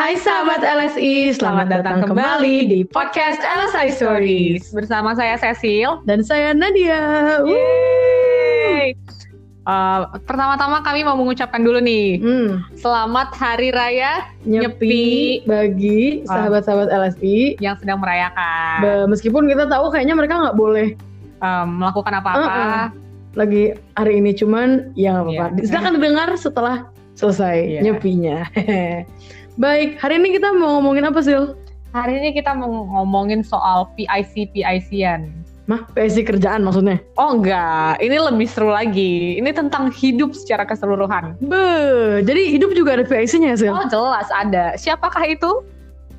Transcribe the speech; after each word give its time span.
Hai 0.00 0.16
sahabat 0.16 0.64
LSI, 0.64 1.36
selamat 1.36 1.66
datang 1.70 2.00
kembali 2.02 2.56
di 2.66 2.80
podcast 2.88 3.36
LSI 3.36 3.92
Stories 3.92 4.72
Bersama 4.72 5.12
saya 5.12 5.36
Cecil. 5.36 6.00
dan 6.02 6.24
saya 6.24 6.56
Nadia. 6.56 7.36
Yeay. 7.44 8.96
Uh, 9.60 10.08
pertama-tama 10.24 10.80
kami 10.80 11.04
mau 11.04 11.12
mengucapkan 11.14 11.60
dulu 11.60 11.78
nih, 11.78 12.16
Hmm, 12.16 12.64
selamat 12.74 13.28
Hari 13.30 13.70
Raya 13.70 14.24
nyepi 14.42 15.44
bagi 15.44 16.24
Ah. 16.24 16.48
sahabat-sahabat 16.48 16.88
LSI. 16.88 17.60
yang 17.60 17.76
sedang 17.76 18.00
merayakan, 18.00 18.80
Be- 18.80 19.04
Meskipun 19.06 19.44
kita 19.46 19.68
tahu 19.68 19.92
kayaknya 19.92 20.16
mereka 20.16 20.40
nggak 20.40 20.56
boleh 20.56 20.96
um, 21.38 21.76
melakukan 21.76 22.14
apa-apa. 22.16 22.40
Uh-uh. 22.40 22.86
lagi 23.30 23.76
hari 23.94 24.18
ini, 24.18 24.32
cuman 24.32 24.90
ya 24.96 25.12
nggak 25.12 25.24
apa-apa. 25.28 25.46
Iya. 25.54 25.68
Silakan 25.68 25.92
didengar 25.94 26.28
setelah 26.34 26.76
selesai 27.14 27.56
Iya. 27.68 27.80
nyepinya. 27.84 28.38
Baik, 29.60 30.00
hari 30.00 30.16
ini 30.16 30.40
kita 30.40 30.56
mau 30.56 30.80
ngomongin 30.80 31.04
apa 31.04 31.20
sih? 31.20 31.36
Hari 31.92 32.16
ini 32.16 32.32
kita 32.32 32.56
mau 32.56 32.80
ngomongin 32.96 33.44
soal 33.44 33.92
PIC 33.92 34.56
PIC-an. 34.56 35.28
Mah, 35.68 35.84
PSI 35.92 36.24
kerjaan 36.24 36.64
maksudnya? 36.64 36.96
Oh 37.20 37.36
enggak, 37.36 38.00
ini 38.00 38.16
lebih 38.16 38.48
seru 38.48 38.72
lagi. 38.72 39.36
Ini 39.36 39.52
tentang 39.52 39.92
hidup 39.92 40.32
secara 40.32 40.64
keseluruhan. 40.64 41.36
Be, 41.44 42.24
jadi 42.24 42.56
hidup 42.56 42.72
juga 42.72 42.96
ada 42.96 43.04
PIC-nya 43.04 43.52
sih? 43.60 43.68
Oh 43.68 43.84
jelas 43.84 44.32
ada. 44.32 44.80
Siapakah 44.80 45.28
itu? 45.28 45.60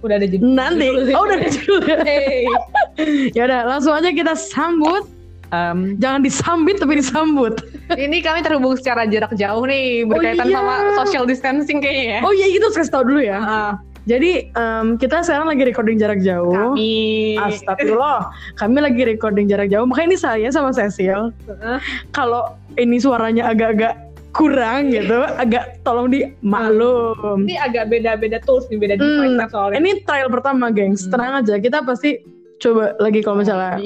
Udah 0.05 0.21
ada 0.21 0.29
judul. 0.29 0.45
Nanti. 0.45 0.85
judul. 0.85 1.17
Oh, 1.17 1.25
udah 1.25 1.37
ada 1.41 1.49
judulnya. 1.49 1.97
Hey. 2.05 2.45
Ya 3.33 3.49
udah, 3.49 3.65
langsung 3.65 3.97
aja 3.97 4.13
kita 4.13 4.37
sambut. 4.37 5.09
Um, 5.51 5.99
Jangan 5.99 6.23
disambit 6.23 6.79
tapi 6.79 7.03
disambut. 7.03 7.59
Ini 7.91 8.23
kami 8.23 8.39
terhubung 8.39 8.79
secara 8.79 9.03
jarak 9.03 9.35
jauh 9.35 9.67
nih 9.67 10.07
berkaitan 10.07 10.47
iya. 10.47 10.55
sama 10.63 10.75
social 11.03 11.27
distancing 11.27 11.83
kayaknya 11.83 12.05
ya. 12.07 12.19
Oh 12.23 12.31
iya 12.31 12.47
itu 12.47 12.63
kasih 12.71 12.91
tau 12.91 13.03
dulu 13.03 13.19
ya. 13.19 13.39
Ah, 13.43 13.73
Jadi 14.07 14.49
em, 14.49 14.97
kita 14.97 15.21
sekarang 15.21 15.51
lagi 15.51 15.67
recording 15.67 15.99
jarak 15.99 16.23
jauh. 16.23 16.55
kami 16.55 17.35
Astagfirullah. 17.37 18.31
Kami 18.57 18.79
lagi 18.79 19.03
recording 19.03 19.45
jarak 19.51 19.67
jauh. 19.69 19.83
Makanya 19.83 20.07
ini 20.15 20.17
saya 20.17 20.47
sama 20.49 20.71
Cecil. 20.71 21.35
Heeh. 21.45 21.77
Kalau 22.15 22.55
ini 22.79 22.97
suaranya 22.97 23.51
agak-agak 23.51 23.93
kurang 24.31 24.95
gitu, 24.95 25.27
agak 25.35 25.83
tolong 25.83 26.07
dimaklum. 26.07 27.43
ini 27.43 27.59
agak 27.59 27.91
beda-beda 27.91 28.39
tools 28.47 28.63
nih, 28.71 28.79
beda 28.79 28.95
Hmm, 28.95 29.03
device 29.03 29.35
kan 29.35 29.49
soalnya. 29.51 29.77
Ini 29.83 29.91
trial 30.07 30.29
pertama, 30.31 30.71
gengs. 30.71 31.05
Hmm. 31.05 31.11
Tenang 31.11 31.33
aja. 31.43 31.55
Kita 31.59 31.83
pasti 31.83 32.23
coba 32.63 32.95
lagi 33.03 33.19
kalau 33.19 33.43
misalnya. 33.43 33.77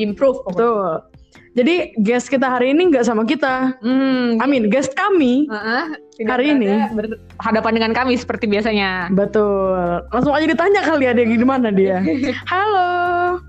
pokoknya. 0.45 0.53
Betul. 0.53 1.14
Jadi 1.55 1.95
guest 2.03 2.27
kita 2.27 2.51
hari 2.51 2.75
ini 2.75 2.91
nggak 2.91 3.07
sama 3.07 3.23
kita. 3.23 3.79
Hmm. 3.79 4.43
Amin. 4.43 4.67
Guest 4.67 4.91
kami. 4.91 5.47
Heeh, 5.47 5.83
tidak 6.19 6.31
Hari 6.35 6.45
ini. 6.51 6.67
berhadapan 6.91 7.71
dengan 7.79 7.91
kami 7.95 8.19
seperti 8.19 8.43
biasanya. 8.43 9.07
Betul. 9.15 10.03
Langsung 10.11 10.35
aja 10.35 10.43
ditanya 10.51 10.83
kali 10.83 11.07
ada 11.07 11.23
di 11.23 11.47
mana 11.47 11.71
dia. 11.71 12.03
Halo. 12.51 13.39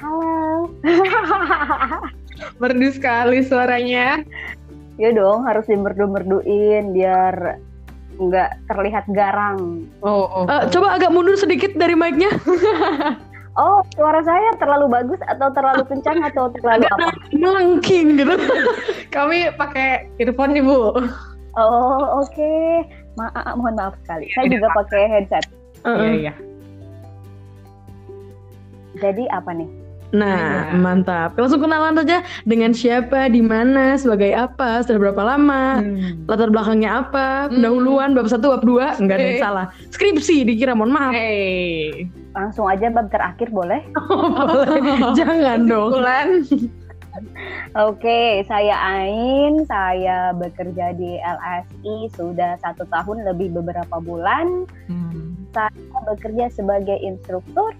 Halo. 0.00 0.72
Merdu 2.64 2.88
sekali 2.96 3.44
suaranya. 3.44 4.24
Ya 4.96 5.12
dong, 5.12 5.44
harus 5.44 5.68
dimerdu-merduin 5.68 6.96
biar 6.96 7.60
nggak 8.16 8.50
terlihat 8.72 9.04
garang. 9.12 9.84
Oh, 10.00 10.28
oh. 10.28 10.44
Eh, 10.48 10.64
coba 10.72 10.96
agak 10.96 11.12
mundur 11.12 11.36
sedikit 11.36 11.76
dari 11.76 11.92
mic-nya. 11.92 12.32
Oh, 13.58 13.82
suara 13.98 14.22
saya 14.22 14.54
terlalu 14.62 14.86
bagus 14.86 15.18
atau 15.26 15.50
terlalu 15.50 15.82
kencang 15.90 16.22
atau 16.22 16.54
terlalu 16.54 16.86
Agak 16.86 16.94
apa? 17.02 17.10
melengking 17.34 18.14
gitu. 18.14 18.34
Kami 19.14 19.50
pakai 19.58 20.06
earphone 20.22 20.54
nih, 20.54 20.62
Bu. 20.62 20.94
Oh, 21.58 22.22
oke. 22.22 22.52
Maaf, 23.18 23.58
mohon 23.58 23.74
maaf 23.74 23.98
sekali. 24.06 24.30
Saya 24.38 24.46
juga 24.46 24.70
pakai 24.70 25.02
headset. 25.10 25.44
Iya, 25.82 25.90
Heeh. 25.90 26.12
iya. 26.22 26.34
Jadi 29.02 29.24
apa 29.34 29.50
nih? 29.50 29.79
Nah, 30.10 30.74
Iya. 30.74 30.78
mantap. 30.78 31.38
Langsung 31.38 31.62
kenalan 31.62 31.94
saja 31.94 32.26
dengan 32.42 32.74
siapa, 32.74 33.30
di 33.30 33.38
mana, 33.38 33.94
sebagai 33.94 34.34
apa, 34.34 34.82
sudah 34.82 34.98
berapa 34.98 35.22
lama, 35.22 35.78
Hmm. 35.78 36.26
latar 36.26 36.50
belakangnya 36.50 37.06
apa, 37.06 37.46
Hmm. 37.46 37.58
pendahuluan 37.58 38.10
bab 38.18 38.26
satu, 38.26 38.58
bab 38.58 38.62
dua, 38.66 38.98
enggak 38.98 39.22
ada 39.22 39.26
yang 39.30 39.38
Eh. 39.38 39.42
salah. 39.42 39.66
Skripsi 39.94 40.42
dikira, 40.42 40.74
mohon 40.74 40.90
maaf. 40.90 41.14
Hey. 41.14 42.10
Langsung 42.34 42.66
aja 42.66 42.90
bab 42.90 43.06
terakhir 43.10 43.50
boleh? 43.50 43.82
Boleh. 44.50 44.82
Jangan 45.18 45.66
dong. 45.66 45.90
Oke, 47.90 48.46
saya 48.46 48.74
Ain. 48.78 49.66
Saya 49.66 50.30
bekerja 50.34 50.94
di 50.94 51.18
LSI 51.18 52.06
sudah 52.14 52.54
satu 52.62 52.86
tahun 52.86 53.26
lebih 53.26 53.50
beberapa 53.54 53.98
bulan. 53.98 54.66
Hmm. 54.86 55.34
Saya 55.50 55.70
bekerja 56.06 56.50
sebagai 56.54 56.98
instruktur. 57.02 57.74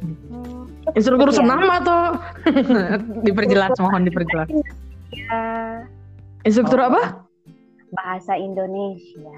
Hmm, 0.00 0.59
Instruktur 0.98 1.28
Iya. 1.30 1.38
senam 1.40 1.60
atau 1.66 2.00
diperjelas, 3.22 3.76
mohon 3.78 4.02
diperjelas. 4.04 4.48
Ya, 5.10 5.40
instruktur 6.42 6.80
Oh. 6.80 6.88
apa? 6.90 7.02
bahasa 7.90 8.38
Indonesia. 8.38 9.34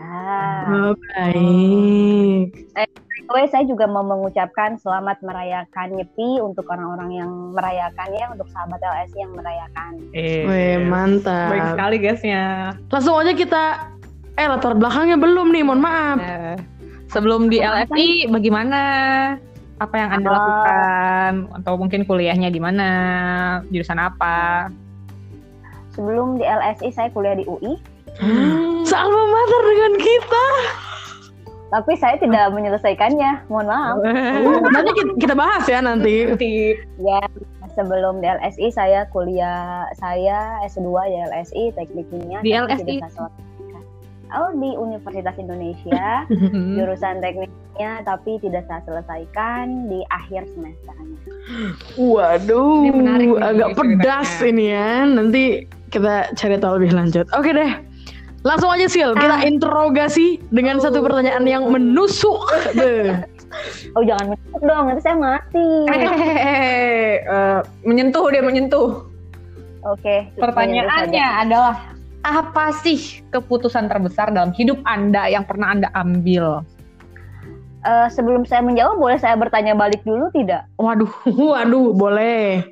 Oh, 0.68 0.92
baik. 1.16 2.52
Anyway, 2.76 3.48
saya 3.48 3.64
juga 3.64 3.88
mau 3.88 4.04
mengucapkan 4.04 4.76
selamat 4.76 5.24
merayakan 5.24 5.96
Nyepi 5.96 6.36
untuk 6.44 6.68
orang-orang 6.68 7.16
yang 7.16 7.30
merayakannya, 7.56 8.36
untuk 8.36 8.44
sahabat 8.52 8.76
LSI 8.84 9.24
yang 9.24 9.32
merayakan. 9.32 9.92
Eh, 10.12 10.76
mantap. 10.84 11.48
Baik 11.48 11.66
sekali 11.72 11.96
guysnya. 11.96 12.76
Langsung 12.92 13.16
aja 13.16 13.32
kita 13.32 13.64
eh 14.36 14.48
latar 14.48 14.76
belakangnya 14.76 15.16
belum 15.16 15.48
nih, 15.48 15.62
mohon 15.64 15.80
maaf. 15.80 16.18
Eh, 16.20 16.56
sebelum 17.08 17.48
di? 17.48 17.56
LFI 17.64 18.28
bagaimana? 18.28 18.80
Apa 19.82 19.94
yang 19.98 20.10
Anda 20.14 20.28
Ah. 20.28 20.34
lakukan? 20.38 21.32
Atau 21.58 21.72
mungkin 21.74 22.00
kuliahnya 22.06 22.48
di 22.48 22.60
mana? 22.62 22.88
Jurusan 23.68 23.98
apa? 23.98 24.70
Sebelum 25.92 26.38
di 26.38 26.44
LSI 26.46 26.88
saya 26.88 27.08
kuliah 27.10 27.34
di 27.34 27.44
UI, 27.44 27.76
Sealma 28.84 29.22
mater 29.26 29.62
dengan 29.66 29.92
kita. 29.98 30.46
tapi 31.72 31.96
saya 31.96 32.20
tidak 32.20 32.52
menyelesaikannya. 32.52 33.48
Mohon 33.48 33.66
maaf. 33.66 33.96
Nanti 34.68 34.90
kita, 35.16 35.32
bahas 35.32 35.64
ya 35.64 35.80
nanti. 35.80 36.28
Ya, 37.00 37.20
sebelum 37.72 38.20
di 38.20 38.28
LSI 38.28 38.68
saya 38.68 39.08
kuliah 39.08 39.88
saya 39.96 40.60
S2 40.68 40.84
di 41.08 41.16
LSI 41.24 41.62
teknik 41.72 42.04
kimia. 42.12 42.44
Di 42.44 42.52
LSI? 42.52 43.00
Oh, 44.32 44.50
di 44.52 44.72
Universitas 44.72 45.36
Indonesia. 45.36 46.24
Jurusan 46.76 47.20
tekniknya 47.20 48.00
tapi 48.02 48.40
tidak 48.40 48.64
saya 48.64 48.80
selesaikan 48.82 49.86
di 49.86 50.00
akhir 50.08 50.48
semesternya. 50.50 51.18
Waduh, 51.96 52.82
Ini 52.82 52.90
menarik 52.92 53.28
nih 53.28 53.42
agak 53.42 53.68
pedas 53.76 54.28
ceritanya. 54.36 54.48
ini 54.48 54.64
ya. 54.68 54.90
Nanti 55.06 55.42
kita 55.88 56.14
cari 56.32 56.56
tahu 56.56 56.72
lebih 56.80 56.92
lanjut. 56.92 57.26
Oke 57.32 57.52
deh. 57.52 57.72
Langsung 58.42 58.74
aja 58.74 58.90
Sil, 58.90 59.14
kita 59.14 59.38
Ah. 59.38 59.46
interogasi 59.46 60.42
dengan 60.50 60.82
satu 60.82 60.98
pertanyaan 60.98 61.46
yang 61.46 61.68
menusuk. 61.68 62.42
Oh 63.92 64.00
jangan 64.00 64.32
menusuk 64.32 64.62
dong, 64.64 64.88
nanti 64.88 65.02
saya 65.04 65.12
mati. 65.12 65.68
Eh, 65.92 67.20
eh, 67.20 67.60
menyentuh 67.84 68.32
dia 68.32 68.40
menyentuh. 68.40 69.04
Oke. 69.84 70.24
Pertanyaannya 70.40 71.26
adalah 71.44 71.91
apa 72.22 72.70
sih 72.82 73.22
keputusan 73.34 73.90
terbesar 73.90 74.30
dalam 74.30 74.54
hidup 74.54 74.78
Anda 74.86 75.26
yang 75.26 75.42
pernah 75.46 75.74
Anda 75.74 75.88
ambil? 75.94 76.62
Eh, 77.82 78.08
sebelum 78.14 78.46
saya 78.46 78.62
menjawab, 78.62 78.94
boleh 78.94 79.18
saya 79.18 79.34
bertanya 79.34 79.74
balik 79.74 80.06
dulu 80.06 80.30
tidak? 80.30 80.70
Waduh, 80.78 81.10
Waduh, 81.50 81.90
boleh. 81.90 82.62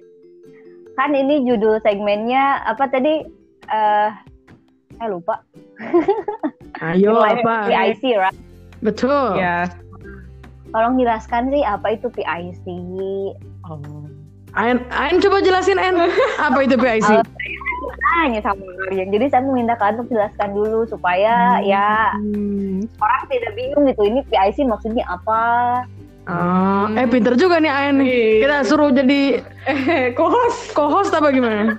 Kan 0.94 1.19
ini 1.19 1.43
judul 1.43 1.83
segmennya 1.83 2.62
apa 2.62 2.87
tadi? 2.87 3.27
Eh, 3.66 4.10
saya 4.95 5.09
lupa. 5.10 5.42
Ayo 6.86 7.19
apa? 7.19 7.66
PIC, 7.66 8.03
right? 8.15 8.36
Betul. 8.86 9.34
ya. 9.39 9.66
Tolong 10.71 10.95
jelaskan 11.03 11.51
sih 11.51 11.66
apa 11.66 11.98
itu 11.98 12.07
PIC. 12.15 12.66
Oh. 13.66 14.09
Ain, 14.53 14.83
Ain 14.91 15.17
coba 15.19 15.39
jelasin 15.39 15.77
En, 15.77 15.95
apa 16.47 16.59
itu 16.61 16.75
PIC? 16.75 17.09
Tanya 18.01 18.41
sama 18.43 18.63
kalian. 18.85 19.09
Jadi 19.09 19.25
saya 19.29 19.43
meminta 19.43 19.75
kalian 19.75 19.97
untuk 19.97 20.11
jelaskan 20.11 20.51
dulu 20.51 20.83
supaya 20.85 21.63
ya 21.63 22.15
Hmm. 22.19 22.83
orang 22.99 23.23
tidak 23.27 23.53
bingung 23.55 23.87
gitu. 23.87 24.03
Ini 24.03 24.21
PIC 24.27 24.59
maksudnya 24.65 25.05
apa? 25.07 25.43
Oh, 26.27 26.87
eh 26.95 27.07
pinter 27.07 27.35
juga 27.35 27.59
nih 27.59 27.71
Ain. 27.71 27.97
Iya. 27.99 28.27
Kita 28.43 28.57
suruh 28.65 28.91
jadi 28.91 29.41
Eh, 29.65 30.13
kos. 30.13 30.71
co-host 30.71 31.11
apa 31.11 31.31
gimana? 31.31 31.79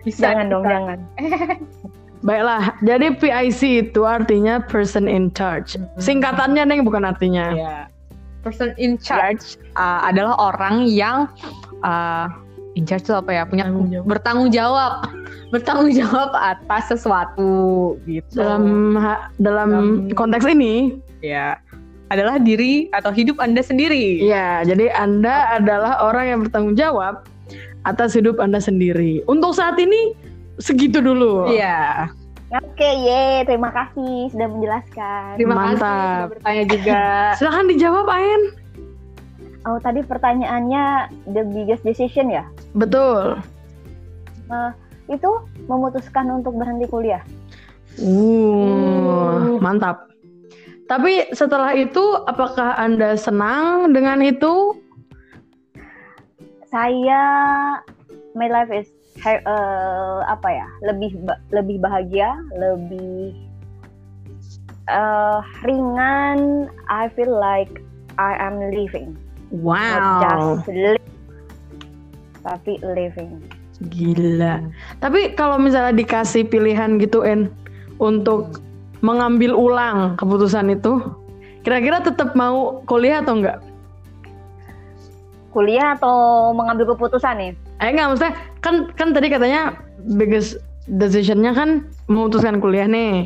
Bisa 0.00 0.30
Jangan 0.30 0.46
dong, 0.48 0.62
bisa. 0.62 0.72
jangan. 0.72 0.98
Baiklah, 2.22 2.74
jadi 2.80 3.06
PIC 3.12 3.60
itu 3.86 4.02
artinya 4.02 4.58
person 4.60 5.06
in 5.06 5.30
charge. 5.30 5.76
Singkatannya 5.96 6.62
Neng 6.64 6.82
bukan 6.82 7.04
artinya. 7.04 7.52
Ya. 7.52 7.76
Person 8.46 8.70
in 8.78 8.94
charge 8.94 9.58
uh, 9.74 10.06
adalah 10.06 10.38
orang 10.38 10.86
yang 10.86 11.26
uh, 11.82 12.30
in 12.78 12.86
charge 12.86 13.02
itu 13.02 13.10
apa 13.10 13.34
ya? 13.34 13.42
Punya 13.42 13.66
Tanggung 13.66 13.90
jawab. 13.90 14.06
bertanggung 14.06 14.50
jawab. 14.54 14.92
bertanggung 15.54 15.90
jawab 15.90 16.30
atas 16.34 16.90
sesuatu 16.90 17.50
gitu. 18.06 18.38
Dalam 18.38 18.94
ha- 18.94 19.30
dalam 19.42 19.68
Dalam- 19.70 20.14
konteks 20.14 20.46
ini, 20.46 20.94
ya 21.22 21.58
adalah 22.06 22.38
diri 22.38 22.86
atau 22.94 23.10
hidup 23.10 23.42
Anda 23.42 23.66
sendiri. 23.66 24.22
Iya, 24.22 24.62
jadi 24.62 24.94
Anda 24.94 25.58
adalah 25.58 26.06
orang 26.06 26.24
yang 26.30 26.38
bertanggung 26.46 26.78
jawab 26.78 27.26
atas 27.82 28.14
hidup 28.14 28.38
Anda 28.38 28.62
sendiri. 28.62 29.26
Untuk 29.26 29.54
saat 29.54 29.74
ini 29.78 30.14
segitu 30.62 31.02
dulu. 31.02 31.50
Iya. 31.50 32.10
Oke, 32.62 32.88
ye, 33.04 33.44
terima 33.44 33.68
kasih 33.74 34.30
sudah 34.32 34.48
menjelaskan. 34.48 35.36
Terima 35.36 35.54
kasih 35.56 35.66
Mantap. 35.76 35.90
sudah 35.90 36.32
bertanya 36.32 36.64
juga. 36.68 37.02
Silahkan 37.40 37.66
dijawab, 37.68 38.06
Ain. 38.08 38.42
Oh, 39.66 39.78
tadi 39.82 40.00
pertanyaannya 40.06 41.10
the 41.34 41.42
biggest 41.50 41.82
decision 41.82 42.30
ya? 42.30 42.46
Betul. 42.78 43.42
Itu 45.10 45.30
memutuskan 45.66 46.30
untuk 46.30 46.54
berhenti 46.54 46.86
kuliah. 46.86 47.22
Uh, 47.98 49.58
mantap. 49.58 50.06
Tapi 50.86 51.34
setelah 51.34 51.74
itu, 51.74 52.22
apakah 52.30 52.78
Anda 52.78 53.18
senang 53.18 53.90
dengan 53.90 54.22
itu? 54.22 54.78
Saya 56.70 57.22
my 58.38 58.46
life 58.46 58.70
is 58.70 58.86
eh, 59.24 60.18
apa 60.26 60.48
ya? 60.50 60.66
Lebih 60.84 61.16
lebih 61.54 61.80
bahagia, 61.80 62.36
lebih 62.52 63.32
eh, 64.88 65.40
ringan. 65.64 66.68
I 66.90 67.08
feel 67.16 67.32
like 67.32 67.80
I 68.16 68.36
am 68.36 68.60
living. 68.60 69.16
Not 69.88 70.02
Wow, 70.02 70.58
just 70.58 70.68
live, 70.68 71.06
tapi 72.42 72.82
living. 72.82 73.46
gila. 73.92 74.58
Tapi 74.98 75.36
kalau 75.36 75.60
misalnya 75.60 75.94
dikasih 75.94 76.48
pilihan 76.48 76.96
gitu, 76.98 77.22
En, 77.22 77.52
untuk 78.00 78.58
mengambil 79.04 79.52
ulang 79.54 80.16
keputusan 80.16 80.72
itu, 80.72 80.98
kira-kira 81.62 82.00
tetap 82.02 82.32
mau 82.34 82.80
kuliah 82.88 83.20
atau 83.20 83.38
enggak? 83.38 83.60
Kuliah 85.56 85.96
atau 85.96 86.52
mengambil 86.52 86.92
keputusan 86.92 87.40
nih? 87.40 87.52
Eh 87.80 87.88
enggak, 87.88 88.12
maksudnya 88.12 88.34
kan 88.60 88.92
kan 88.92 89.16
tadi 89.16 89.32
katanya 89.32 89.72
biggest 90.04 90.60
decision-nya 90.84 91.56
kan 91.56 91.88
memutuskan 92.12 92.60
kuliah 92.60 92.84
nih. 92.84 93.24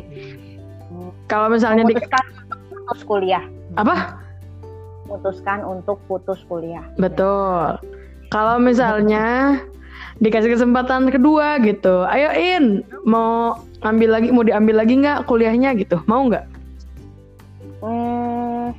Kalau 1.27 1.51
misalnya 1.51 1.83
di 1.83 1.99
Memutuskan 1.99 2.23
untuk 2.31 2.59
putus 2.71 2.99
kuliah. 3.03 3.43
apa? 3.75 3.95
Memutuskan 5.11 5.59
untuk 5.67 5.97
putus 6.07 6.39
kuliah. 6.47 6.87
Betul. 6.95 7.83
Kalau 8.31 8.63
misalnya 8.63 9.59
dikasih 10.23 10.55
kesempatan 10.55 11.11
kedua 11.11 11.59
gitu, 11.59 12.07
ayo 12.07 12.31
In, 12.31 12.87
mau 13.03 13.59
ambil 13.83 14.15
lagi, 14.15 14.31
mau 14.31 14.47
diambil 14.47 14.79
lagi 14.79 14.95
nggak 15.03 15.27
kuliahnya 15.27 15.75
gitu, 15.75 15.99
mau 16.07 16.31
nggak? 16.31 16.47
Hmm, 17.83 18.71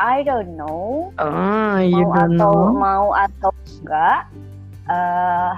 I 0.00 0.24
don't 0.24 0.56
know. 0.56 1.12
Oh, 1.20 1.76
you 1.76 2.00
mau 2.00 2.16
don't 2.16 2.40
atau 2.40 2.52
know. 2.56 2.72
mau 2.72 3.06
atau 3.12 3.52
enggak 3.84 4.20
eh 4.88 5.52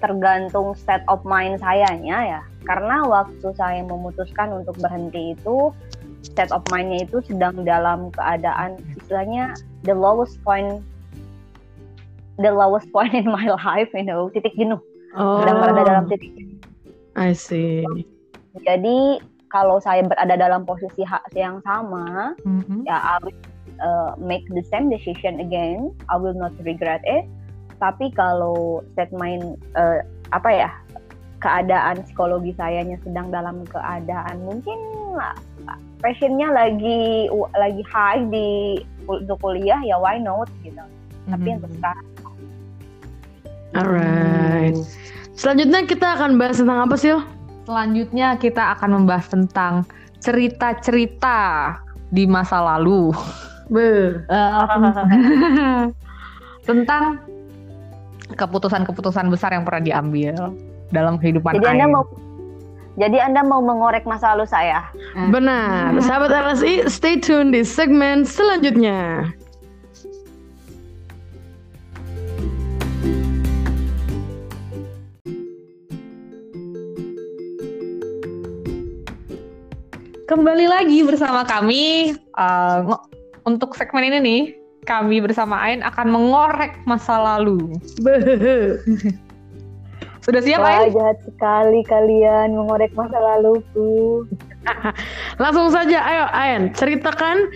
tergantung 0.00 0.72
state 0.74 1.04
of 1.06 1.20
mind 1.22 1.60
sayanya 1.60 2.18
ya 2.24 2.40
karena 2.64 3.04
waktu 3.04 3.44
saya 3.56 3.84
memutuskan 3.84 4.52
untuk 4.52 4.76
berhenti 4.80 5.32
itu 5.32 5.68
state 6.20 6.48
of 6.50 6.64
mindnya 6.68 7.04
itu 7.04 7.20
sedang 7.24 7.60
dalam 7.62 8.08
keadaan 8.12 8.76
istilahnya 8.96 9.52
the 9.84 9.92
lowest 9.92 10.36
point 10.42 10.80
the 12.36 12.50
lowest 12.50 12.88
point 12.92 13.12
in 13.12 13.28
my 13.28 13.48
life 13.64 13.88
you 13.94 14.04
know 14.04 14.28
titik 14.32 14.52
jenuh 14.56 14.80
sedang 15.14 15.56
berada 15.60 15.82
dalam 15.84 16.04
Oh, 16.04 16.10
titik 16.10 16.32
jenuh 16.34 16.58
I 17.14 17.30
see. 17.32 17.84
jadi 18.60 19.22
kalau 19.48 19.78
saya 19.78 20.02
berada 20.02 20.34
dalam 20.34 20.66
posisi 20.66 21.00
hak 21.00 21.30
yang 21.32 21.62
sama 21.62 22.34
Mhm. 22.42 22.84
ya 22.84 22.98
I 22.98 23.22
will 23.22 23.36
uh, 23.80 24.14
make 24.20 24.46
the 24.52 24.62
same 24.70 24.90
decision 24.90 25.40
again. 25.40 25.94
I 26.10 26.16
will 26.20 26.36
not 26.36 26.54
regret 26.62 27.02
it. 27.06 27.26
Tapi 27.82 28.14
kalau 28.14 28.86
set 28.94 29.10
mind 29.10 29.58
uh, 29.74 30.02
apa 30.30 30.50
ya 30.50 30.70
keadaan 31.42 32.00
psikologi 32.06 32.56
sayanya 32.56 32.96
sedang 33.04 33.28
dalam 33.28 33.66
keadaan 33.68 34.40
mungkin 34.48 34.78
passionnya 36.00 36.48
lagi 36.50 37.28
lagi 37.52 37.82
high 37.84 38.24
di 38.32 38.80
untuk 39.04 39.36
kuliah 39.44 39.78
ya 39.84 40.00
why 40.00 40.16
not 40.16 40.48
gitu. 40.64 40.80
Tapi 41.28 41.48
Mhm. 41.52 41.56
untuk 41.60 41.72
sekarang 41.80 42.08
Alright. 43.74 44.78
Selanjutnya 45.34 45.82
kita 45.82 46.14
akan 46.14 46.38
bahas 46.38 46.62
tentang 46.62 46.78
apa 46.86 46.94
sih? 46.94 47.10
Selanjutnya 47.66 48.38
kita 48.38 48.78
akan 48.78 49.02
membahas 49.02 49.26
tentang 49.26 49.82
cerita-cerita 50.22 51.74
di 52.14 52.22
masa 52.30 52.62
lalu. 52.62 53.10
Be. 53.72 54.20
Eh, 54.28 54.50
tentang 56.68 57.20
keputusan-keputusan 58.34 59.28
besar 59.28 59.52
yang 59.52 59.68
pernah 59.68 59.84
diambil 59.84 60.56
dalam 60.88 61.20
kehidupan 61.20 61.60
jadi 61.60 61.76
anda 61.76 61.86
mau 61.92 62.04
jadi 62.94 63.26
anda 63.26 63.42
mau 63.42 63.58
mengorek 63.58 64.06
masa 64.06 64.38
lalu 64.38 64.46
saya. 64.46 64.86
Benar. 65.34 65.98
Sahabat 66.06 66.30
LSI, 66.30 66.86
stay 66.86 67.18
tune 67.18 67.50
di 67.50 67.66
segmen 67.66 68.22
selanjutnya. 68.22 69.34
Kembali 80.24 80.66
lagi 80.70 81.02
bersama 81.04 81.42
kami 81.42 82.14
ngo- 82.86 83.04
untuk 83.44 83.76
segmen 83.76 84.08
ini 84.08 84.18
nih 84.20 84.42
kami 84.84 85.20
bersama 85.24 85.56
Ain 85.64 85.80
akan 85.80 86.12
mengorek 86.12 86.76
masa 86.84 87.16
lalu. 87.16 87.72
Sudah 90.24 90.40
siap 90.40 90.64
Wah 90.64 90.88
Ain? 90.88 90.92
jahat 90.92 91.18
sekali 91.24 91.80
kalian 91.84 92.56
mengorek 92.56 92.92
masa 92.96 93.16
laluku. 93.20 94.24
Langsung 95.42 95.68
saja, 95.68 96.00
ayo 96.00 96.24
Ayan, 96.32 96.72
ceritakan 96.72 97.52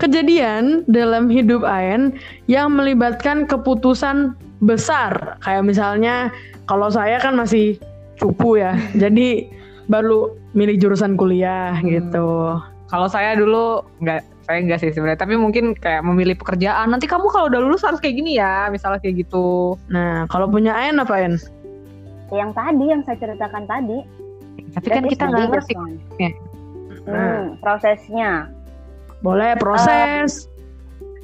kejadian 0.00 0.84
dalam 0.88 1.28
hidup 1.28 1.60
Ayan 1.64 2.16
yang 2.48 2.72
melibatkan 2.72 3.44
keputusan 3.44 4.32
besar. 4.64 5.36
Kayak 5.44 5.68
misalnya, 5.68 6.32
kalau 6.64 6.88
saya 6.88 7.20
kan 7.20 7.36
masih 7.36 7.76
cupu 8.16 8.56
ya, 8.56 8.72
jadi 9.02 9.44
baru 9.92 10.32
milih 10.56 10.80
jurusan 10.80 11.20
kuliah 11.20 11.76
Hmm. 11.76 11.88
gitu. 11.92 12.56
Kalau 12.88 13.08
saya 13.12 13.36
dulu 13.36 13.84
nggak, 14.00 14.24
saya 14.46 14.62
nggak 14.62 14.78
sih 14.78 14.94
sebenarnya. 14.94 15.20
Tapi 15.26 15.34
mungkin 15.34 15.74
kayak 15.74 16.06
memilih 16.06 16.38
pekerjaan. 16.38 16.94
Nanti 16.94 17.10
kamu 17.10 17.26
kalau 17.34 17.50
udah 17.50 17.60
lulus 17.60 17.82
harus 17.82 17.98
kayak 17.98 18.22
gini 18.22 18.38
ya, 18.38 18.70
misalnya 18.70 19.02
kayak 19.02 19.26
gitu. 19.26 19.74
Nah, 19.90 20.30
kalau 20.30 20.46
punya 20.46 20.72
Ayan 20.78 21.02
apa 21.02 21.18
Ayan? 21.18 21.34
Yang 22.30 22.50
tadi 22.54 22.84
yang 22.86 23.02
saya 23.02 23.16
ceritakan 23.18 23.64
tadi. 23.66 23.98
Tapi 24.78 24.86
kan 24.88 25.04
kita 25.10 25.24
nggak 25.26 25.46
ngerti. 25.50 25.74
Ya. 26.22 26.30
Hmm, 27.06 27.58
prosesnya. 27.58 28.50
Boleh 29.20 29.58
proses. 29.58 30.46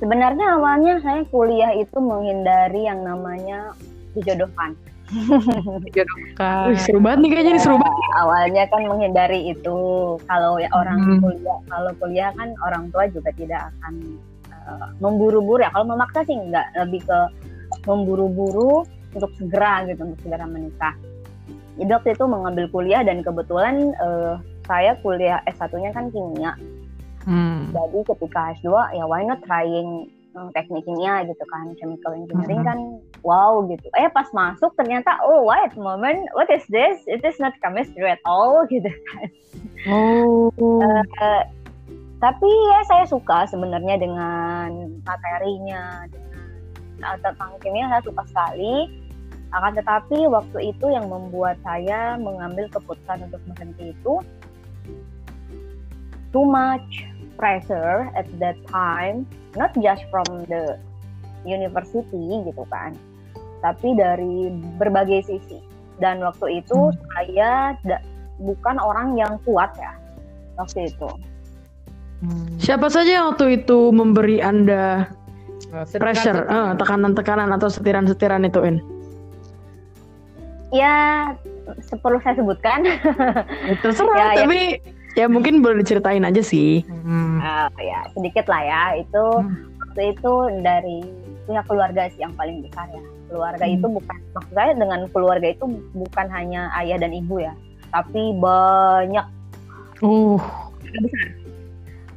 Sebenarnya 0.02 0.58
awalnya 0.58 0.98
saya 0.98 1.22
kuliah 1.30 1.78
itu 1.78 1.98
menghindari 2.02 2.90
yang 2.90 3.06
namanya 3.06 3.70
dijodohkan. 4.18 4.74
Dijodohkan. 5.86 6.72
Wih, 6.72 6.78
seru 6.80 6.98
banget 7.00 7.18
nih 7.22 7.30
kayaknya 7.32 7.52
nih 7.56 7.62
seru 7.62 7.76
banget. 7.78 8.10
Awalnya 8.18 8.64
kan 8.72 8.82
menghindari 8.88 9.40
itu. 9.52 9.80
Kalau 10.26 10.58
ya 10.58 10.68
orang 10.72 10.98
Hmm. 11.00 11.20
kuliah, 11.20 11.58
kalau 11.68 11.90
kuliah 12.00 12.30
kan 12.36 12.48
orang 12.64 12.84
tua 12.90 13.04
juga 13.12 13.30
tidak 13.36 13.60
akan 13.76 13.94
eh, 14.52 14.88
memburu-buru 15.02 15.60
ya. 15.62 15.70
Kalau 15.74 15.86
memaksa 15.90 16.22
sih 16.24 16.38
enggak, 16.38 16.66
lebih 16.78 17.02
ke 17.02 17.18
memburu-buru 17.88 18.86
untuk 19.12 19.30
segera 19.36 19.84
gitu, 19.88 20.06
untuk 20.06 20.20
segera 20.22 20.46
menikah. 20.46 20.94
Jadi 21.80 21.90
waktu 21.90 22.10
itu 22.14 22.24
mengambil 22.28 22.68
kuliah 22.68 23.02
dan 23.02 23.24
kebetulan 23.24 23.92
eh, 23.96 24.34
saya 24.68 24.94
kuliah 25.02 25.42
S1-nya 25.50 25.90
kan 25.90 26.08
kimia. 26.14 26.54
Hmm. 27.26 27.70
Jadi 27.70 28.02
ketika 28.06 28.54
S2 28.58 28.98
ya 28.98 29.04
why 29.06 29.22
not 29.22 29.38
trying 29.46 30.10
teknik 30.56 30.84
kimia 30.88 31.28
gitu 31.28 31.44
kan 31.48 31.76
chemical 31.76 32.12
engineering 32.16 32.64
Mhm. 32.64 32.68
kan 32.68 32.78
wow 33.20 33.62
gitu. 33.68 33.84
Eh 33.96 34.08
pas 34.10 34.28
masuk 34.32 34.72
ternyata 34.80 35.20
oh 35.24 35.44
wait 35.44 35.72
moment 35.76 36.24
what 36.32 36.48
is 36.48 36.64
this? 36.72 37.00
It 37.04 37.20
is 37.22 37.36
not 37.36 37.52
chemistry 37.60 38.08
at 38.08 38.22
all 38.24 38.64
gitu. 38.72 38.88
Oh. 39.88 40.48
Eh, 40.58 41.42
tapi 42.22 42.48
ya 42.70 42.80
saya 42.86 43.04
suka 43.04 43.50
sebenarnya 43.50 43.98
dengan 43.98 44.98
materinya 45.02 46.06
dengan 46.06 47.18
tentang 47.20 47.58
kimia 47.60 47.90
saya 47.90 48.02
suka 48.06 48.22
sekali. 48.30 48.88
Akan 49.52 49.76
tetapi 49.76 50.32
waktu 50.32 50.72
itu 50.72 50.86
yang 50.88 51.12
membuat 51.12 51.60
saya 51.60 52.16
mengambil 52.16 52.72
keputusan 52.72 53.28
untuk 53.28 53.42
berhenti 53.52 53.92
itu 53.92 54.14
too 56.32 56.46
much 56.48 57.04
pressure 57.42 58.06
at 58.14 58.30
that 58.38 58.54
time, 58.70 59.26
not 59.58 59.74
just 59.82 60.06
from 60.14 60.46
the 60.46 60.78
university 61.42 62.38
gitu 62.46 62.62
kan, 62.70 62.94
tapi 63.66 63.98
dari 63.98 64.54
berbagai 64.78 65.26
sisi. 65.26 65.58
Dan 65.98 66.22
waktu 66.22 66.62
itu 66.62 66.94
saya 67.18 67.74
da- 67.82 68.04
bukan 68.38 68.78
orang 68.78 69.18
yang 69.18 69.42
kuat 69.42 69.74
ya 69.74 69.92
waktu 70.54 70.94
itu. 70.94 71.10
Hmm. 72.22 72.54
Siapa 72.62 72.86
saja 72.86 73.10
yang 73.10 73.26
waktu 73.34 73.66
itu 73.66 73.90
memberi 73.90 74.38
anda 74.38 75.10
uh, 75.74 75.82
pressure, 75.98 76.46
uh, 76.46 76.78
tekanan-tekanan 76.78 77.50
atau 77.50 77.66
setiran-setiran 77.66 78.46
itu, 78.46 78.62
In? 78.62 78.78
Ya, 80.70 81.34
perlu 82.00 82.22
saya 82.22 82.38
sebutkan. 82.38 82.86
Terserah, 83.82 84.14
ya, 84.22 84.26
ya. 84.38 84.40
tapi 84.46 84.60
ya. 84.78 85.01
Ya 85.18 85.26
mungkin 85.28 85.60
boleh 85.60 85.84
diceritain 85.84 86.24
aja 86.24 86.42
sih. 86.42 86.82
Hmm. 86.88 87.40
Uh, 87.40 87.68
ya, 87.80 88.06
sedikit 88.16 88.46
lah 88.48 88.62
ya. 88.64 88.82
Itu 89.00 89.24
hmm. 89.44 89.80
waktu 89.80 90.02
itu 90.16 90.32
dari 90.64 90.98
pihak 91.48 91.64
keluarga 91.66 92.08
sih 92.12 92.20
yang 92.24 92.34
paling 92.36 92.64
besar 92.64 92.88
ya. 92.92 93.04
Keluarga 93.32 93.64
hmm. 93.64 93.76
itu 93.80 93.86
bukan, 93.88 94.18
maksud 94.36 94.52
saya 94.52 94.72
dengan 94.76 95.00
keluarga 95.10 95.48
itu 95.48 95.64
bukan 95.96 96.26
hanya 96.28 96.68
ayah 96.80 97.00
dan 97.00 97.12
ibu 97.16 97.40
ya, 97.40 97.52
tapi 97.92 98.36
banyak. 98.36 99.26
Uh. 100.02 100.40
Besar 100.82 101.42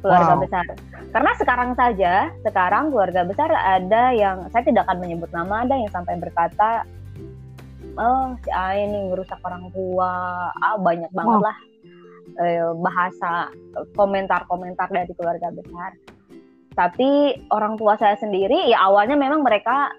keluarga 0.06 0.34
wow. 0.38 0.42
besar. 0.42 0.64
Karena 1.10 1.30
sekarang 1.40 1.70
saja, 1.74 2.12
sekarang 2.46 2.94
keluarga 2.94 3.26
besar 3.26 3.50
ada 3.50 4.12
yang 4.12 4.46
saya 4.54 4.62
tidak 4.62 4.86
akan 4.86 5.02
menyebut 5.02 5.30
nama, 5.34 5.66
ada 5.66 5.74
yang 5.74 5.90
sampai 5.90 6.14
berkata, 6.20 6.84
oh 7.98 8.36
si 8.44 8.50
A 8.52 8.76
ini 8.76 9.10
ngerusak 9.10 9.40
orang 9.42 9.66
tua, 9.72 10.12
ah 10.52 10.76
banyak 10.78 11.10
banget 11.10 11.38
wow. 11.42 11.46
lah 11.50 11.56
eh, 12.40 12.70
bahasa 12.76 13.50
komentar-komentar 13.96 14.88
dari 14.92 15.12
keluarga 15.16 15.52
besar. 15.52 15.96
Tapi 16.76 17.40
orang 17.52 17.80
tua 17.80 17.96
saya 17.96 18.20
sendiri, 18.20 18.68
ya 18.68 18.84
awalnya 18.84 19.16
memang 19.16 19.40
mereka 19.40 19.92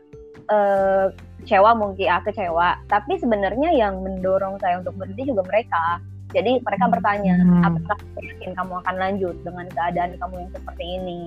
eh, 0.49 1.09
kecewa 1.41 1.73
mungkin 1.73 2.05
ya 2.05 2.21
kecewa. 2.21 2.81
Tapi 2.85 3.17
sebenarnya 3.17 3.73
yang 3.73 4.01
mendorong 4.01 4.61
saya 4.61 4.81
untuk 4.81 4.93
berhenti 4.97 5.29
juga 5.29 5.41
mereka 5.45 6.01
jadi 6.35 6.59
mereka 6.59 6.85
bertanya, 6.91 7.39
hmm. 7.39 7.63
apakah 7.63 7.97
yakin 8.19 8.51
kamu 8.51 8.73
akan 8.83 8.95
lanjut 8.99 9.35
dengan 9.47 9.65
keadaan 9.71 10.11
kamu 10.19 10.35
yang 10.43 10.51
seperti 10.51 10.83
ini? 10.99 11.21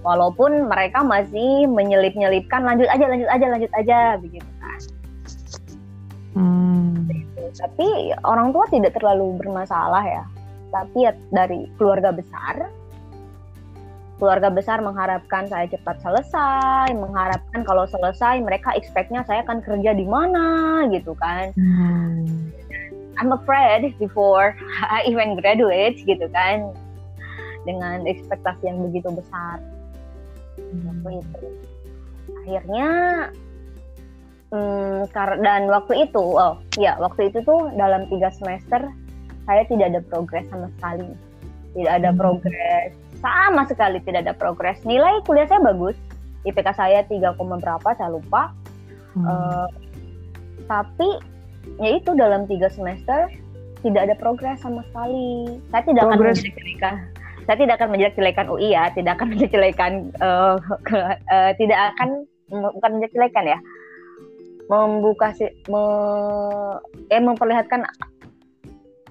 Walaupun 0.00 0.70
mereka 0.70 1.04
masih 1.04 1.68
menyelip-nyelipkan 1.68 2.64
lanjut 2.64 2.88
aja, 2.88 3.04
lanjut 3.04 3.28
aja, 3.28 3.46
lanjut 3.50 3.72
aja, 3.76 3.98
begitu. 4.16 4.48
Hmm. 6.36 7.08
Tapi 7.56 8.12
orang 8.28 8.52
tua 8.52 8.68
tidak 8.68 8.92
terlalu 8.92 9.40
bermasalah 9.40 10.04
ya. 10.04 10.24
Tapi 10.68 11.08
ya 11.08 11.12
dari 11.32 11.64
keluarga 11.80 12.12
besar, 12.12 12.68
keluarga 14.20 14.52
besar 14.52 14.84
mengharapkan 14.84 15.48
saya 15.48 15.64
cepat 15.72 15.96
selesai, 16.04 16.92
mengharapkan 16.92 17.64
kalau 17.64 17.88
selesai 17.88 18.44
mereka 18.44 18.76
expectnya 18.76 19.24
saya 19.24 19.40
akan 19.48 19.64
kerja 19.64 19.96
di 19.96 20.04
mana 20.04 20.84
gitu 20.92 21.16
kan. 21.16 21.56
Hmm. 21.56 22.52
I'm 23.16 23.32
afraid 23.32 23.96
before 23.96 24.52
I 24.84 25.08
even 25.08 25.40
graduate 25.40 26.04
gitu 26.04 26.28
kan 26.36 26.76
dengan 27.64 28.04
ekspektasi 28.06 28.68
yang 28.68 28.78
begitu 28.88 29.08
besar 29.10 29.58
hmm. 30.60 31.02
itu 31.10 31.48
akhirnya 32.44 32.88
hmm, 34.52 35.10
dan 35.42 35.70
waktu 35.70 36.08
itu 36.08 36.22
oh 36.22 36.58
ya 36.76 36.98
waktu 36.98 37.32
itu 37.32 37.42
tuh 37.42 37.70
dalam 37.74 38.06
tiga 38.10 38.30
semester 38.34 38.80
saya 39.46 39.62
tidak 39.70 39.94
ada 39.94 40.00
progres 40.10 40.46
sama 40.50 40.68
sekali 40.78 41.08
tidak 41.76 41.92
ada 42.02 42.10
hmm. 42.10 42.18
progres 42.18 42.90
sama 43.22 43.62
sekali 43.66 43.98
tidak 44.04 44.20
ada 44.28 44.34
progres 44.34 44.78
nilai 44.84 45.22
kuliah 45.24 45.46
saya 45.48 45.62
bagus 45.62 45.96
IPK 46.46 46.78
saya 46.78 47.02
3, 47.02 47.34
berapa 47.42 47.88
saya 47.98 48.10
lupa 48.14 48.54
hmm. 49.18 49.24
uh, 49.26 49.68
tapi 50.66 51.08
ya 51.82 51.98
itu 51.98 52.14
dalam 52.14 52.46
tiga 52.46 52.70
semester 52.70 53.30
tidak 53.84 54.10
ada 54.10 54.14
progres 54.18 54.58
sama 54.60 54.82
sekali. 54.90 55.60
Saya 55.70 55.82
tidak 55.86 56.02
progress. 56.10 56.16
akan 56.16 56.26
menjelek-jelekan. 56.42 56.94
Saya 57.46 57.56
tidak 57.62 57.74
akan 57.78 57.88
menjelek-jelekan 57.94 58.46
UI 58.50 58.68
ya, 58.74 58.84
tidak 58.90 59.12
akan 59.14 59.26
menjelek-jelekan 59.30 59.92
uh, 60.18 60.56
uh, 61.30 61.50
tidak 61.54 61.78
akan 61.94 62.08
bukan 62.50 62.90
menjelek-jelekan 62.98 63.44
ya. 63.46 63.58
Membuka 64.66 65.30
si 65.36 65.46
me, 65.70 65.82
eh 67.10 67.22
memperlihatkan 67.22 67.86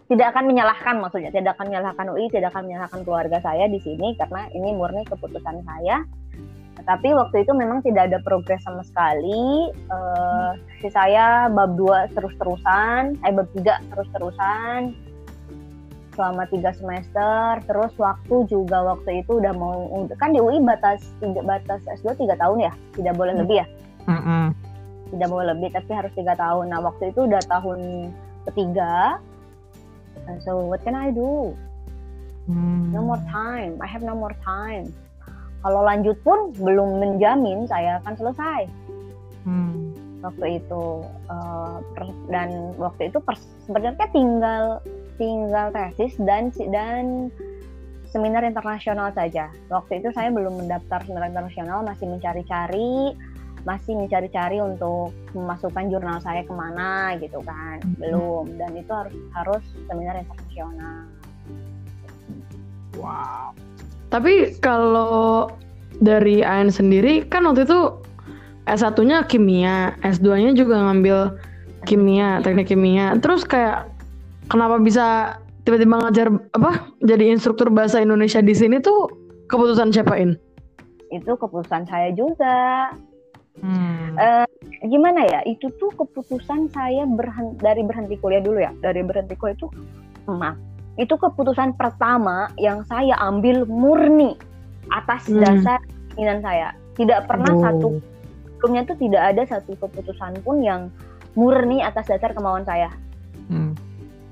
tidak 0.05 0.27
akan 0.37 0.45
menyalahkan 0.45 1.01
maksudnya, 1.01 1.33
tidak 1.33 1.57
akan 1.57 1.73
menyalahkan 1.73 2.05
UI, 2.13 2.29
tidak 2.29 2.53
akan 2.53 2.69
menyalahkan 2.69 3.01
keluarga 3.01 3.41
saya 3.41 3.65
di 3.65 3.81
sini 3.81 4.13
karena 4.19 4.45
ini 4.53 4.75
murni 4.77 5.01
keputusan 5.07 5.65
saya 5.65 6.05
tapi 6.85 7.15
waktu 7.15 7.47
itu 7.47 7.51
memang 7.55 7.81
tidak 7.81 8.11
ada 8.13 8.19
progres 8.21 8.61
sama 8.61 8.85
sekali 8.85 9.73
uh, 9.89 10.53
si 10.83 10.91
saya 10.93 11.49
bab 11.49 11.73
2 11.79 12.13
terus-terusan 12.13 13.15
eh 13.25 13.33
bab 13.33 13.49
3 13.55 13.89
terus-terusan 13.95 14.93
selama 16.15 16.47
tiga 16.47 16.71
semester 16.71 17.59
terus 17.67 17.91
waktu 17.99 18.47
juga 18.47 18.95
waktu 18.95 19.25
itu 19.25 19.39
udah 19.39 19.51
mau 19.51 19.87
kan 20.15 20.31
di 20.31 20.39
UI 20.39 20.63
batas 20.63 21.03
tiga 21.19 21.43
batas 21.43 21.83
S2 21.99 22.15
tiga 22.15 22.39
tahun 22.39 22.71
ya 22.71 22.73
tidak 22.95 23.19
boleh 23.19 23.35
hmm. 23.35 23.41
lebih 23.43 23.57
ya 23.63 23.67
mm 24.07 24.19
-hmm. 24.21 24.45
Tidak 25.15 25.29
boleh 25.31 25.47
lebih 25.55 25.71
tapi 25.71 25.91
harus 25.95 26.11
tiga 26.13 26.35
tahun. 26.35 26.71
Nah 26.75 26.79
waktu 26.83 27.15
itu 27.15 27.25
udah 27.25 27.41
tahun 27.47 28.11
ketiga. 28.51 29.19
So 30.43 30.67
what 30.67 30.83
can 30.83 30.95
I 30.95 31.11
do? 31.11 31.55
Mm. 32.45 32.93
no 32.93 33.01
more 33.01 33.21
time. 33.33 33.81
I 33.81 33.89
have 33.89 34.05
no 34.05 34.13
more 34.13 34.35
time. 34.45 34.93
Kalau 35.65 35.81
lanjut 35.81 36.13
pun 36.21 36.53
belum 36.53 37.01
menjamin 37.01 37.65
saya 37.65 37.97
akan 38.05 38.13
selesai. 38.13 38.61
Hmm. 39.45 39.93
waktu 40.25 40.57
itu 40.57 41.05
uh, 41.29 41.77
dan 42.33 42.73
waktu 42.81 43.13
itu 43.13 43.21
sebenarnya 43.69 44.09
tinggal 44.09 44.81
tinggal 45.21 45.69
tesis 45.69 46.17
dan 46.25 46.49
dan 46.73 47.29
seminar 48.09 48.41
internasional 48.41 49.13
saja. 49.13 49.53
Waktu 49.69 50.01
itu 50.01 50.09
saya 50.17 50.33
belum 50.33 50.65
mendaftar 50.65 51.05
seminar 51.05 51.29
internasional 51.29 51.85
masih 51.85 52.09
mencari-cari 52.09 53.13
masih 53.65 53.97
mencari-cari 53.97 54.61
untuk 54.61 55.09
memasukkan 55.33 55.89
jurnal 55.89 56.21
saya 56.21 56.45
ke 56.45 56.53
mana 56.53 57.17
gitu 57.17 57.41
kan 57.41 57.81
hmm. 57.81 57.97
belum 57.97 58.45
dan 58.61 58.71
itu 58.77 58.91
harus 58.93 59.15
harus 59.33 59.63
seminar 59.89 60.15
internasional 60.21 61.09
wow 63.01 63.51
tapi 64.13 64.53
kalau 64.61 65.49
dari 65.99 66.45
AN 66.45 66.69
sendiri 66.69 67.25
kan 67.27 67.43
waktu 67.47 67.67
itu 67.67 68.05
S1-nya 68.65 69.29
kimia, 69.29 69.93
S2-nya 70.01 70.57
juga 70.57 70.81
ngambil 70.81 71.37
kimia, 71.85 72.41
teknik 72.41 72.73
kimia. 72.73 73.13
Terus 73.21 73.45
kayak 73.45 73.85
kenapa 74.49 74.81
bisa 74.81 75.37
tiba-tiba 75.63 76.01
ngajar 76.01 76.27
apa? 76.57 76.89
Jadi 77.05 77.29
instruktur 77.29 77.69
bahasa 77.69 78.01
Indonesia 78.01 78.41
di 78.41 78.57
sini 78.57 78.81
tuh 78.81 79.09
keputusan 79.53 79.93
siapain? 79.93 80.33
Itu 81.13 81.37
keputusan 81.37 81.85
saya 81.85 82.09
juga. 82.17 82.89
Hmm. 83.59 84.15
Uh, 84.19 84.47
gimana 84.87 85.23
ya? 85.27 85.39
Itu 85.47 85.71
tuh 85.79 85.91
keputusan 85.95 86.71
saya 86.75 87.07
berhenti, 87.07 87.59
dari 87.63 87.81
berhenti 87.83 88.15
kuliah 88.19 88.43
dulu 88.43 88.59
ya. 88.59 88.71
Dari 88.83 89.01
berhenti 89.03 89.35
kuliah 89.39 89.55
itu, 89.55 89.67
maaf, 90.27 90.59
itu 90.95 91.15
keputusan 91.15 91.75
pertama 91.75 92.51
yang 92.59 92.83
saya 92.87 93.15
ambil 93.19 93.67
murni 93.67 94.35
atas 94.91 95.27
hmm. 95.27 95.39
dasar 95.43 95.79
keinginan 96.15 96.39
saya. 96.43 96.75
Tidak 96.95 97.27
pernah 97.27 97.51
oh. 97.51 97.61
satu 97.63 97.87
sebelumnya 98.55 98.87
itu 98.87 98.95
tidak 99.07 99.23
ada 99.35 99.43
satu 99.45 99.77
keputusan 99.77 100.41
pun 100.41 100.63
yang 100.63 100.89
murni 101.37 101.83
atas 101.83 102.07
dasar 102.07 102.33
kemauan 102.33 102.65
saya. 102.65 102.89
Hmm. 103.51 103.77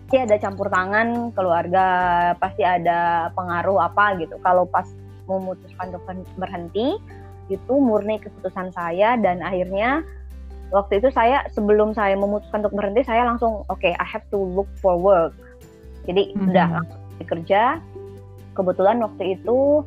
Pasti 0.10 0.30
ada 0.30 0.36
campur 0.42 0.70
tangan 0.70 1.34
keluarga, 1.34 1.88
pasti 2.38 2.62
ada 2.66 3.30
pengaruh 3.34 3.82
apa 3.82 4.18
gitu. 4.22 4.38
Kalau 4.42 4.66
pas 4.70 4.86
memutuskan 5.30 5.94
untuk 5.94 6.06
berhenti, 6.38 6.98
itu 7.52 7.74
murni 7.76 8.20
keputusan 8.24 8.72
saya 8.72 9.20
dan 9.20 9.44
akhirnya 9.44 10.04
waktu 10.74 11.00
itu 11.00 11.14
saya 11.14 11.46
sebelum 11.54 11.94
saya 11.94 12.18
memutuskan 12.18 12.66
untuk 12.66 12.76
berhenti 12.76 13.06
saya 13.06 13.28
langsung 13.28 13.62
oke 13.68 13.80
okay, 13.80 13.94
I 14.00 14.06
have 14.08 14.26
to 14.34 14.40
look 14.40 14.68
for 14.82 14.98
work. 14.98 15.36
Jadi 16.10 16.34
hmm. 16.34 16.50
udah 16.50 16.68
langsung 16.82 17.02
bekerja. 17.22 17.80
Kebetulan 18.54 19.02
waktu 19.02 19.40
itu 19.40 19.82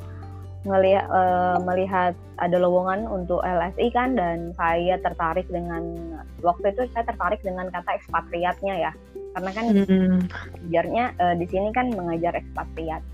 ngelihat 0.67 1.07
uh, 1.07 1.63
melihat 1.63 2.19
ada 2.43 2.59
lowongan 2.59 3.07
untuk 3.07 3.39
LSI 3.47 3.95
kan 3.95 4.19
dan 4.19 4.51
saya 4.59 4.99
tertarik 4.99 5.47
dengan 5.47 5.83
waktu 6.43 6.75
itu 6.75 6.91
saya 6.91 7.07
tertarik 7.07 7.39
dengan 7.47 7.71
kata 7.71 7.95
ekspatriatnya 7.95 8.91
ya 8.91 8.93
karena 9.39 9.51
kan 9.55 9.65
hmm. 9.71 10.19
ngajarnya 10.67 11.05
uh, 11.23 11.35
di 11.39 11.47
sini 11.47 11.69
kan 11.71 11.93
mengajar 11.95 12.35
ekspatriat. 12.35 13.05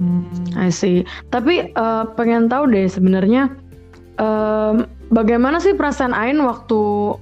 Hmm, 0.00 0.24
I 0.56 0.72
see. 0.72 1.04
Tapi 1.28 1.72
uh, 1.76 2.08
pengen 2.16 2.48
tahu 2.48 2.70
deh 2.70 2.88
sebenarnya 2.88 3.52
uh, 4.18 4.84
bagaimana 5.12 5.60
sih 5.60 5.76
perasaan 5.76 6.16
Ain 6.16 6.40
waktu 6.42 7.14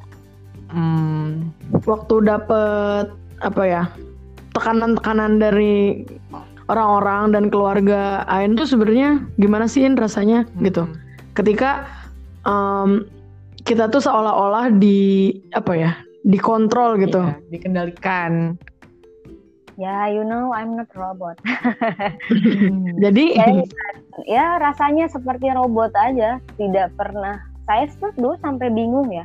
um, 0.72 1.50
waktu 1.84 2.14
dapet 2.24 3.06
apa 3.40 3.62
ya 3.64 3.82
tekanan-tekanan 4.52 5.38
dari 5.40 6.04
orang-orang 6.70 7.34
dan 7.34 7.44
keluarga 7.50 8.22
Ain 8.30 8.54
tuh 8.54 8.66
sebenarnya 8.66 9.22
gimana 9.38 9.66
sih 9.66 9.82
In 9.82 9.98
rasanya 9.98 10.46
hmm. 10.46 10.62
gitu 10.70 10.84
ketika 11.34 11.86
um, 12.46 13.06
kita 13.66 13.86
tuh 13.90 14.02
seolah-olah 14.02 14.72
di 14.78 15.36
apa 15.52 15.72
ya 15.76 15.92
dikontrol 16.24 17.00
gitu 17.00 17.20
iya, 17.22 17.36
dikendalikan 17.48 18.56
Ya, 19.80 20.12
you 20.12 20.28
know, 20.28 20.52
I'm 20.52 20.76
not 20.76 20.92
robot. 20.92 21.40
Jadi 23.04 23.24
ya, 23.40 23.48
ya 24.28 24.46
rasanya 24.60 25.08
seperti 25.08 25.48
robot 25.56 25.88
aja, 25.96 26.36
tidak 26.60 26.92
pernah. 27.00 27.40
Saya 27.64 27.88
tuh 27.96 28.12
dulu 28.20 28.36
sampai 28.44 28.68
bingung 28.68 29.08
ya, 29.08 29.24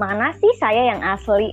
mana 0.00 0.32
sih 0.40 0.48
saya 0.56 0.96
yang 0.96 1.04
asli? 1.04 1.52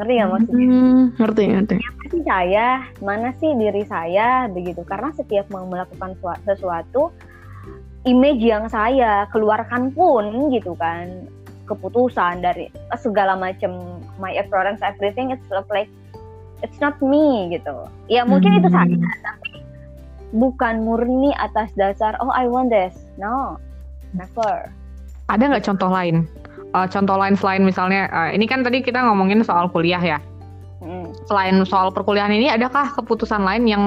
Ngerti 0.00 0.12
nggak 0.16 0.30
maksudnya? 0.32 0.56
Hmm, 0.56 1.00
ngerti 1.20 1.42
ngerti. 1.52 1.74
Mana 1.76 2.04
sih 2.08 2.22
saya? 2.24 2.68
Mana 3.04 3.28
sih 3.36 3.50
diri 3.60 3.84
saya? 3.84 4.48
Begitu. 4.48 4.80
Karena 4.88 5.12
setiap 5.12 5.44
mau 5.52 5.68
melakukan 5.68 6.16
sua- 6.24 6.40
sesuatu, 6.48 7.12
image 8.08 8.40
yang 8.40 8.72
saya 8.72 9.28
keluarkan 9.36 9.92
pun 9.92 10.48
gitu 10.48 10.72
kan, 10.80 11.28
keputusan 11.68 12.40
dari 12.40 12.72
segala 12.96 13.36
macam 13.36 14.00
my 14.16 14.32
appearance, 14.32 14.80
everything, 14.80 15.28
it's 15.28 15.44
like 15.68 15.92
it's 16.66 16.82
not 16.82 16.98
me 16.98 17.54
gitu. 17.54 17.86
Ya 18.10 18.26
mungkin 18.26 18.58
itu 18.58 18.66
Hmm. 18.66 18.74
saya, 18.74 18.98
tapi 19.22 19.62
bukan 20.34 20.82
murni 20.82 21.30
atas 21.38 21.70
dasar 21.78 22.18
oh 22.18 22.34
I 22.34 22.50
want 22.50 22.74
this. 22.74 23.06
No, 23.14 23.62
never. 24.10 24.74
Ada 25.30 25.42
nggak 25.46 25.64
contoh 25.70 25.86
lain? 25.86 26.26
Eh, 26.74 26.86
contoh 26.90 27.14
lain 27.14 27.38
selain 27.38 27.62
misalnya, 27.62 28.10
eh, 28.10 28.34
ini 28.34 28.50
kan 28.50 28.66
tadi 28.66 28.82
kita 28.82 28.98
ngomongin 28.98 29.46
soal 29.46 29.70
kuliah 29.70 30.02
ya. 30.02 30.18
Mm. 30.82 31.08
Selain 31.24 31.56
soal 31.64 31.88
perkuliahan 31.88 32.34
ini, 32.34 32.50
adakah 32.50 32.90
keputusan 32.98 33.46
lain 33.46 33.64
yang 33.70 33.84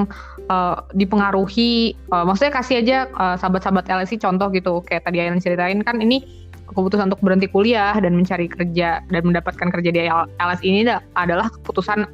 eh, 0.50 0.76
dipengaruhi? 0.96 1.94
eh, 1.94 2.24
maksudnya 2.26 2.50
kasih 2.50 2.82
aja 2.82 2.98
eh, 3.06 3.36
sahabat-sahabat 3.38 3.86
LSI 3.86 4.16
contoh 4.18 4.48
gitu, 4.50 4.80
kayak 4.82 5.04
tadi 5.06 5.22
yang 5.22 5.38
ceritain 5.38 5.78
kan 5.84 6.00
ini 6.00 6.24
keputusan 6.70 7.10
untuk 7.10 7.22
berhenti 7.22 7.50
kuliah 7.50 7.94
dan 7.98 8.14
mencari 8.14 8.46
kerja 8.46 9.02
dan 9.02 9.22
mendapatkan 9.26 9.68
kerja 9.74 9.90
di 9.90 10.06
LS 10.38 10.62
ini 10.62 10.86
da- 10.86 11.02
adalah 11.18 11.50
keputusan 11.50 12.06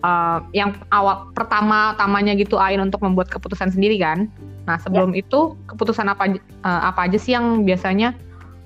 eh, 0.00 0.38
yang 0.52 0.74
awal 0.90 1.28
pertama 1.32 1.94
tamanya 1.96 2.32
gitu 2.34 2.56
Ain 2.56 2.80
untuk 2.80 3.00
membuat 3.00 3.28
keputusan 3.28 3.72
sendiri 3.72 4.00
kan. 4.00 4.28
Nah 4.68 4.76
sebelum 4.78 5.16
itu 5.16 5.56
keputusan 5.66 6.06
apa 6.08 6.30
eh, 6.30 6.40
apa 6.64 7.08
aja 7.08 7.18
sih 7.18 7.32
yang 7.36 7.64
biasanya 7.64 8.14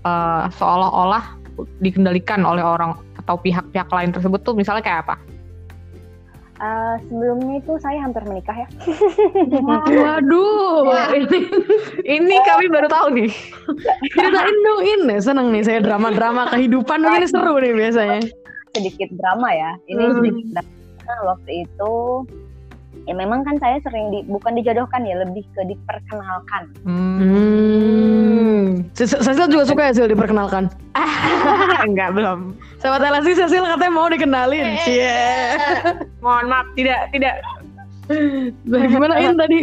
eh, 0.04 0.44
seolah-olah 0.54 1.38
dikendalikan 1.78 2.42
oleh 2.42 2.62
orang 2.66 2.98
atau 3.18 3.38
pihak-pihak 3.38 3.86
lain 3.88 4.10
tersebut 4.10 4.42
tuh 4.42 4.52
misalnya 4.58 4.82
kayak 4.82 5.06
apa? 5.06 5.16
Uh, 6.54 6.94
sebelumnya 7.10 7.58
itu 7.58 7.74
saya 7.82 7.98
hampir 7.98 8.22
menikah 8.30 8.54
ya. 8.54 8.68
Waduh, 9.58 10.86
ini 11.10 11.50
Ini 12.06 12.36
kami 12.46 12.70
baru 12.70 12.86
tahu 12.86 13.06
nih. 13.18 13.30
ceritain 14.14 14.56
dong 14.62 14.80
ini 14.86 15.16
seneng 15.18 15.50
nih 15.50 15.66
saya 15.66 15.82
drama-drama 15.82 16.46
kehidupan 16.54 17.02
ini 17.02 17.26
seru 17.26 17.58
nih 17.58 17.74
biasanya. 17.74 18.22
sedikit 18.70 19.10
drama 19.18 19.50
ya. 19.50 19.70
Ini 19.90 20.02
Hmm. 20.02 20.14
sedikit 20.14 20.46
drama 20.54 20.70
waktu 21.24 21.68
itu 21.68 21.94
ya 23.04 23.12
memang 23.12 23.44
kan 23.44 23.60
saya 23.60 23.76
sering 23.84 24.08
di 24.14 24.24
bukan 24.30 24.56
dijodohkan 24.56 25.04
ya 25.04 25.20
lebih 25.20 25.44
ke 25.52 25.60
diperkenalkan. 25.66 26.62
Hmm. 26.86 28.86
Cecil 28.94 29.50
juga 29.50 29.64
suka 29.66 29.90
ya 29.90 29.92
Sil 29.98 30.08
diperkenalkan. 30.08 30.70
Enggak 31.86 32.14
belum. 32.14 32.54
Sahabat 32.78 33.02
LSI 33.02 33.44
Cecil 33.44 33.66
katanya 33.66 33.92
mau 33.92 34.06
dikenalin. 34.06 34.78
Cie. 34.86 35.58
Mohon 36.22 36.46
maaf, 36.48 36.66
tidak 36.78 37.10
tidak. 37.10 37.34
Gimana 38.68 39.20
In 39.20 39.36
tadi? 39.36 39.60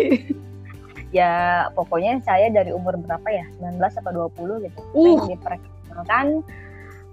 Ya 1.12 1.67
pokoknya 1.75 2.24
saya 2.24 2.48
dari 2.51 2.71
umur 2.71 2.95
berapa 2.95 3.27
ya 3.27 3.43
19 3.60 3.79
atau 3.79 4.12
20 4.31 4.67
gitu. 4.67 4.79
Uh. 4.95 5.19
Saya 5.27 5.36
diperkenalkan 5.36 6.25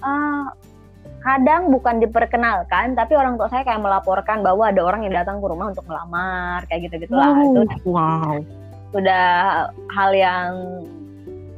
eh, 0.03 0.45
kadang 1.19 1.69
bukan 1.69 1.99
diperkenalkan 1.99 2.95
tapi 2.95 3.13
orang 3.13 3.35
tua 3.35 3.47
saya 3.47 3.63
kayak 3.63 3.79
melaporkan 3.79 4.41
bahwa 4.41 4.67
ada 4.67 4.81
orang 4.81 5.03
yang 5.03 5.15
datang 5.15 5.39
ke 5.39 5.47
rumah 5.47 5.69
untuk 5.69 5.85
melamar 5.85 6.63
kayak 6.67 6.87
gitu 6.87 7.05
gitulah 7.05 7.35
itu 7.37 7.61
Wow. 7.85 8.41
sudah 8.89 9.27
hal 9.91 10.11
yang 10.13 10.51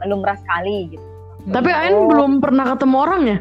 lumrah 0.02 0.34
sekali 0.34 0.90
gitu. 0.90 1.04
Tapi 1.46 1.68
Ain 1.68 1.96
belum 2.06 2.40
pernah 2.40 2.64
ketemu 2.68 2.96
orangnya. 2.98 3.38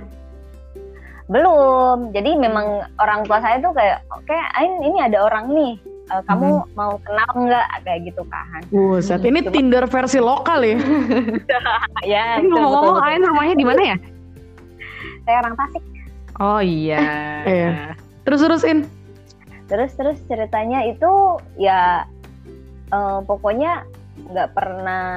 Belum. 1.27 2.09
Jadi 2.09 2.31
memang 2.35 2.65
orang 2.97 3.21
tua 3.23 3.37
saya 3.37 3.59
tuh 3.59 3.71
kayak, 3.71 4.01
oke, 4.09 4.33
Ain 4.55 4.81
ini 4.81 4.97
ada 4.99 5.19
orang 5.21 5.51
nih. 5.51 5.73
eh, 6.09 6.23
kamu 6.25 6.47
mau 6.73 6.97
kenal 6.99 7.29
nggak 7.37 7.85
kayak 7.85 7.99
gitu 8.01 8.25
kan? 8.25 8.65
Buset, 8.67 9.21
ini 9.21 9.39
Cuma- 9.39 9.53
Tinder 9.53 9.83
versi 9.85 10.17
lokal 10.17 10.65
ya. 10.65 10.77
ya. 12.17 12.25
Ngomong-ngomong. 12.41 12.97
Ain 12.99 13.21
rumahnya 13.21 13.53
di 13.53 13.61
mana 13.61 13.81
ya? 13.83 13.97
Saya 15.21 15.37
orang 15.45 15.53
Tasik. 15.53 15.83
Oh 16.39 16.59
iya. 16.59 16.99
Iya. 17.47 17.95
Terus 18.27 18.39
terusin. 18.43 18.79
Terus 19.71 19.91
terus 19.95 20.17
ceritanya 20.27 20.83
itu 20.83 21.39
ya 21.55 22.03
eh, 22.89 23.19
pokoknya 23.23 23.87
nggak 24.29 24.51
pernah 24.51 25.07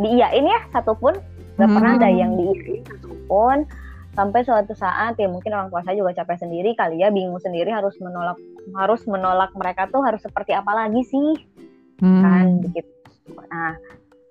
diiyain 0.00 0.46
ya 0.48 0.60
satupun, 0.72 1.12
nggak 1.60 1.68
Hmm. 1.68 1.76
pernah 1.76 1.92
ada 2.00 2.08
yang 2.08 2.40
diiyain 2.40 2.82
satupun. 2.88 3.68
Sampai 4.10 4.42
suatu 4.42 4.74
saat 4.74 5.14
ya 5.22 5.30
mungkin 5.30 5.54
orang 5.54 5.70
tua 5.70 5.86
saya 5.86 5.94
juga 5.94 6.10
capek 6.16 6.42
sendiri 6.42 6.74
kali 6.74 6.98
ya 6.98 7.14
bingung 7.14 7.38
sendiri 7.38 7.70
harus 7.70 7.94
menolak 8.02 8.34
harus 8.74 9.06
menolak 9.06 9.54
mereka 9.54 9.86
tuh 9.86 10.02
harus 10.02 10.18
seperti 10.18 10.50
apa 10.50 10.72
lagi 10.74 11.04
sih 11.06 11.30
Hmm. 12.02 12.22
kan 12.24 12.46
begitu. 12.64 12.90
Nah, 13.52 13.76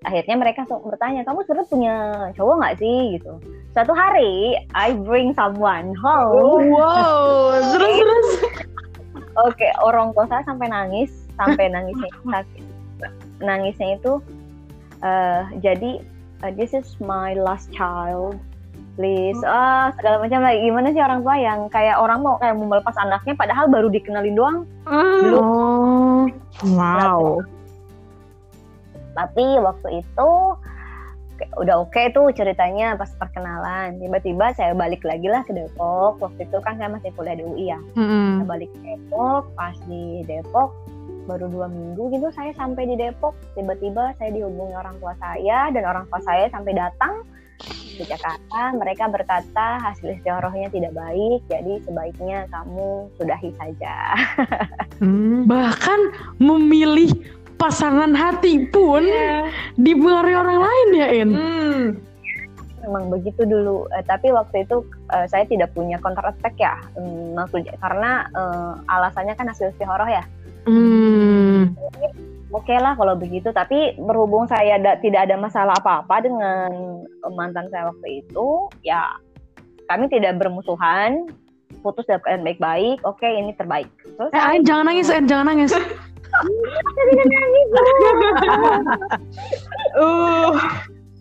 akhirnya 0.08 0.36
mereka 0.40 0.64
bertanya, 0.68 1.28
kamu 1.28 1.44
sebenarnya 1.44 1.72
punya 1.72 1.96
cowok 2.40 2.56
nggak 2.64 2.78
sih 2.80 3.00
gitu. 3.20 3.34
Suatu 3.76 3.92
hari, 3.92 4.56
I 4.72 4.96
bring 4.96 5.36
someone 5.36 5.92
home. 6.00 6.72
Wow, 6.72 7.60
terus 7.76 7.94
terus. 8.00 8.28
Oke, 9.44 9.68
orang 9.84 10.16
tua 10.16 10.26
saya 10.28 10.44
sampai 10.48 10.72
nangis, 10.72 11.12
sampai 11.36 11.68
nangisnya 11.68 12.10
sakit. 12.36 12.66
Nangisnya 13.40 14.00
itu, 14.00 14.20
eh 15.04 15.44
jadi 15.60 15.92
eh, 16.48 16.52
this 16.56 16.72
is 16.72 16.96
my 17.04 17.36
last 17.36 17.68
child. 17.76 18.40
Please, 19.00 19.40
ah 19.48 19.96
segala 19.96 20.28
macam 20.28 20.44
lagi. 20.44 20.60
Gimana 20.60 20.92
sih 20.92 21.00
orang 21.00 21.24
tua 21.24 21.40
yang 21.40 21.72
kayak 21.72 21.96
orang 22.04 22.20
mau 22.20 22.36
kayak 22.36 22.60
mau 22.60 22.68
melepas 22.68 22.96
anaknya, 23.00 23.32
padahal 23.36 23.72
baru 23.72 23.88
dikenalin 23.88 24.36
doang. 24.36 24.58
Hmm. 24.84 25.32
Oh, 25.40 26.28
Wow. 26.76 27.48
Tapi 29.20 29.60
waktu 29.60 30.00
itu 30.00 30.32
udah 31.60 31.76
oke 31.88 32.02
tuh 32.16 32.32
ceritanya 32.36 32.96
pas 32.96 33.12
perkenalan. 33.16 34.00
Tiba-tiba 34.00 34.52
saya 34.56 34.72
balik 34.76 35.04
lagi 35.04 35.28
lah 35.28 35.44
ke 35.44 35.56
Depok. 35.56 36.20
Waktu 36.20 36.48
itu 36.48 36.58
kan 36.64 36.80
saya 36.80 36.92
masih 36.92 37.12
kuliah 37.16 37.36
di 37.36 37.44
UI 37.44 37.72
ya. 37.72 37.80
Hmm. 37.96 38.44
saya 38.44 38.48
balik 38.48 38.70
ke 38.76 38.80
Depok 38.84 39.44
pas 39.56 39.76
di 39.88 40.24
Depok 40.28 40.72
baru 41.30 41.46
dua 41.46 41.70
minggu 41.70 42.10
gitu 42.16 42.28
saya 42.32 42.52
sampai 42.56 42.88
di 42.88 42.96
Depok. 42.96 43.36
Tiba-tiba 43.56 44.16
saya 44.20 44.30
dihubungi 44.32 44.76
orang 44.76 44.96
tua 45.04 45.16
saya 45.20 45.72
dan 45.72 45.84
orang 45.84 46.08
tua 46.08 46.20
saya 46.24 46.48
sampai 46.52 46.74
datang 46.76 47.24
di 47.96 48.04
Jakarta. 48.08 48.72
Mereka 48.76 49.12
berkata 49.12 49.84
hasil 49.84 50.16
istiqorohnya 50.20 50.72
tidak 50.72 50.96
baik 50.96 51.44
jadi 51.52 51.74
sebaiknya 51.84 52.48
kamu 52.52 53.12
sudahi 53.20 53.52
saja. 53.60 53.96
Hmm. 55.00 55.48
bahkan 55.48 56.12
memilih 56.44 57.08
pasangan 57.60 58.12
hati 58.12 58.66
pun 58.66 59.04
dipengaruhi 59.76 60.34
orang 60.34 60.60
lain 60.60 60.88
ya 60.94 61.08
In. 61.14 61.30
Hmm. 61.30 61.84
memang 62.80 63.12
begitu 63.12 63.44
dulu 63.44 63.86
Eh, 63.92 64.02
tapi 64.02 64.32
waktu 64.32 64.64
itu 64.64 64.82
eh, 65.10 65.28
saya 65.28 65.44
tidak 65.44 65.76
punya 65.76 66.00
counter 66.00 66.24
attack 66.24 66.56
ya 66.56 66.80
Hmm, 66.96 67.36
maksudnya 67.36 67.76
karena 67.78 68.12
eh, 68.32 68.72
alasannya 68.88 69.36
kan 69.36 69.46
hasil 69.46 69.70
istihoroh 69.70 70.08
ya 70.08 70.24
Hmm. 70.64 71.76
oke 72.50 72.74
lah 72.74 72.94
kalau 72.94 73.14
begitu 73.14 73.52
tapi 73.52 73.96
berhubung 73.98 74.46
saya 74.46 74.76
da- 74.78 74.98
tidak 74.98 75.26
ada 75.26 75.36
masalah 75.36 75.76
apa-apa 75.76 76.16
dengan 76.22 76.70
eh, 77.04 77.32
mantan 77.32 77.68
saya 77.68 77.92
waktu 77.92 78.24
itu 78.24 78.48
ya 78.82 79.04
kami 79.86 80.08
tidak 80.08 80.38
bermusuhan 80.38 81.28
putus 81.80 82.06
dalam 82.06 82.22
keadaan 82.22 82.44
baik-baik 82.44 82.98
oke 83.04 83.24
ini 83.24 83.52
terbaik 83.54 83.88
terus 84.08 84.32
Eh, 84.32 84.40
Ain 84.42 84.64
jangan 84.64 84.88
nangis, 84.88 85.10
Ain 85.10 85.26
jangan 85.26 85.48
nangis. 85.48 85.72
Uh. 90.00 90.54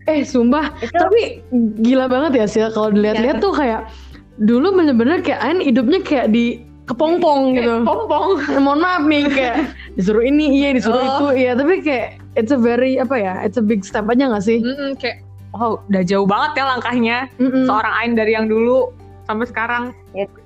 Eh, 0.09 0.25
sumpah. 0.25 0.73
itu 0.81 0.97
Tapi 0.97 1.45
gila 1.85 2.09
banget 2.09 2.33
ya 2.41 2.47
sih 2.49 2.65
kalau 2.73 2.89
dilihat-lihat 2.89 3.45
tuh 3.45 3.53
kayak 3.53 3.93
dulu 4.41 4.73
bener-bener 4.73 5.21
kayak 5.21 5.41
Ain 5.45 5.61
hidupnya 5.61 6.01
kayak 6.01 6.33
di 6.33 6.65
kepompong 6.89 7.53
gitu. 7.61 7.85
Pompong. 7.85 8.41
Mohon 8.65 8.81
maaf 8.81 9.03
nih 9.05 9.29
kayak 9.29 9.57
disuruh 10.01 10.25
ini 10.25 10.65
iya 10.65 10.73
disuruh 10.73 10.97
Oh. 10.97 11.29
itu 11.29 11.45
iya 11.45 11.53
tapi 11.53 11.85
kayak 11.85 12.17
it's 12.41 12.49
a 12.49 12.57
very 12.57 12.97
apa 12.97 13.21
ya 13.21 13.37
it's 13.45 13.61
a 13.61 13.65
big 13.65 13.85
step 13.85 14.09
aja 14.09 14.33
gak 14.33 14.45
sih? 14.49 14.65
Hmm, 14.65 14.97
kayak 14.97 15.21
wow, 15.53 15.77
udah 15.93 16.03
jauh 16.09 16.25
banget 16.25 16.57
ya 16.57 16.65
langkahnya. 16.65 17.17
Mm-mm. 17.37 17.69
Seorang 17.69 17.95
Ain 18.01 18.13
dari 18.17 18.33
yang 18.33 18.49
dulu 18.49 18.89
sampai 19.29 19.45
sekarang. 19.45 19.85
gitu. 20.17 20.41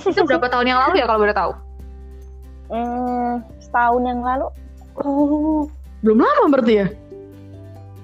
Itu 0.00 0.24
berapa 0.24 0.48
tahun 0.48 0.72
yang 0.72 0.80
lalu 0.80 1.04
ya 1.04 1.04
kalau 1.04 1.20
boleh 1.20 1.36
tahu? 1.36 1.52
Hmm, 2.72 3.44
setahun 3.74 4.02
yang 4.04 4.22
lalu 4.22 4.46
Oh, 4.94 5.66
belum 6.00 6.22
lama 6.22 6.46
berarti 6.48 6.74
ya? 6.78 6.86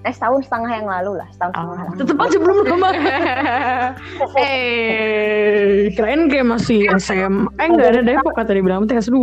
eh 0.00 0.10
setahun 0.10 0.42
setengah 0.42 0.72
yang 0.74 0.88
lalu 0.88 1.12
lah 1.14 1.28
setahun 1.30 1.52
setengah 1.54 1.76
lah. 1.78 1.94
Tetep 1.94 2.16
aja 2.18 2.36
belum 2.40 2.56
lama. 2.66 2.88
eh, 4.40 5.92
kirain 5.92 6.26
kayak 6.26 6.46
masih 6.48 6.88
SMA. 6.96 7.46
Eh 7.54 7.66
enggak 7.66 7.88
ada 7.90 8.02
Depok 8.02 8.32
kata 8.32 8.50
dia 8.50 8.64
bilang, 8.64 8.82
penting 8.82 8.98
S2. 8.98 9.18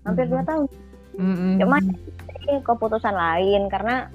hampir 0.00 0.26
dua 0.26 0.42
tahun 0.42 0.64
Mm-mm. 1.14 1.60
cuma 1.60 1.76
ini 1.78 2.54
keputusan 2.60 3.12
lain 3.12 3.68
karena 3.68 4.08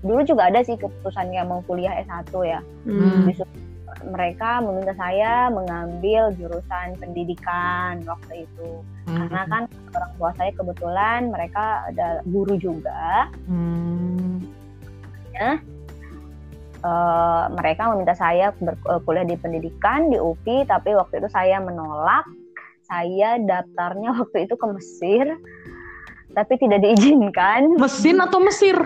dulu 0.00 0.24
juga 0.24 0.48
ada 0.48 0.60
sih 0.60 0.74
keputusan 0.74 1.30
yang 1.30 1.46
mau 1.46 1.60
kuliah 1.62 1.92
S1 2.00 2.26
ya 2.42 2.60
Hmm. 2.82 3.24
Disuruh- 3.24 3.64
mereka 4.06 4.58
meminta 4.58 4.92
saya 4.94 5.48
mengambil 5.48 6.32
jurusan 6.32 6.96
pendidikan 6.96 8.00
waktu 8.02 8.44
itu 8.44 8.68
Hmm. 9.04 9.16
karena 9.22 9.42
kan 9.46 9.62
orang 9.96 10.12
tua 10.20 10.30
saya 10.36 10.50
kebetulan 10.52 11.20
mereka 11.32 11.88
ada 11.88 12.20
guru 12.28 12.54
juga. 12.60 13.32
Hmm. 13.48 14.44
Eh, 16.86 17.44
mereka 17.56 17.90
meminta 17.92 18.14
saya 18.14 18.54
berkuliah 18.60 19.26
di 19.26 19.36
pendidikan 19.40 20.12
di 20.12 20.20
UPI 20.20 20.68
tapi 20.68 20.94
waktu 20.94 21.24
itu 21.24 21.28
saya 21.32 21.58
menolak. 21.58 22.24
Saya 22.86 23.42
daftarnya 23.42 24.14
waktu 24.22 24.46
itu 24.46 24.54
ke 24.54 24.66
Mesir 24.70 25.26
tapi 26.36 26.60
tidak 26.60 26.84
diizinkan. 26.84 27.80
Mesin 27.80 28.20
atau 28.20 28.38
Mesir? 28.44 28.76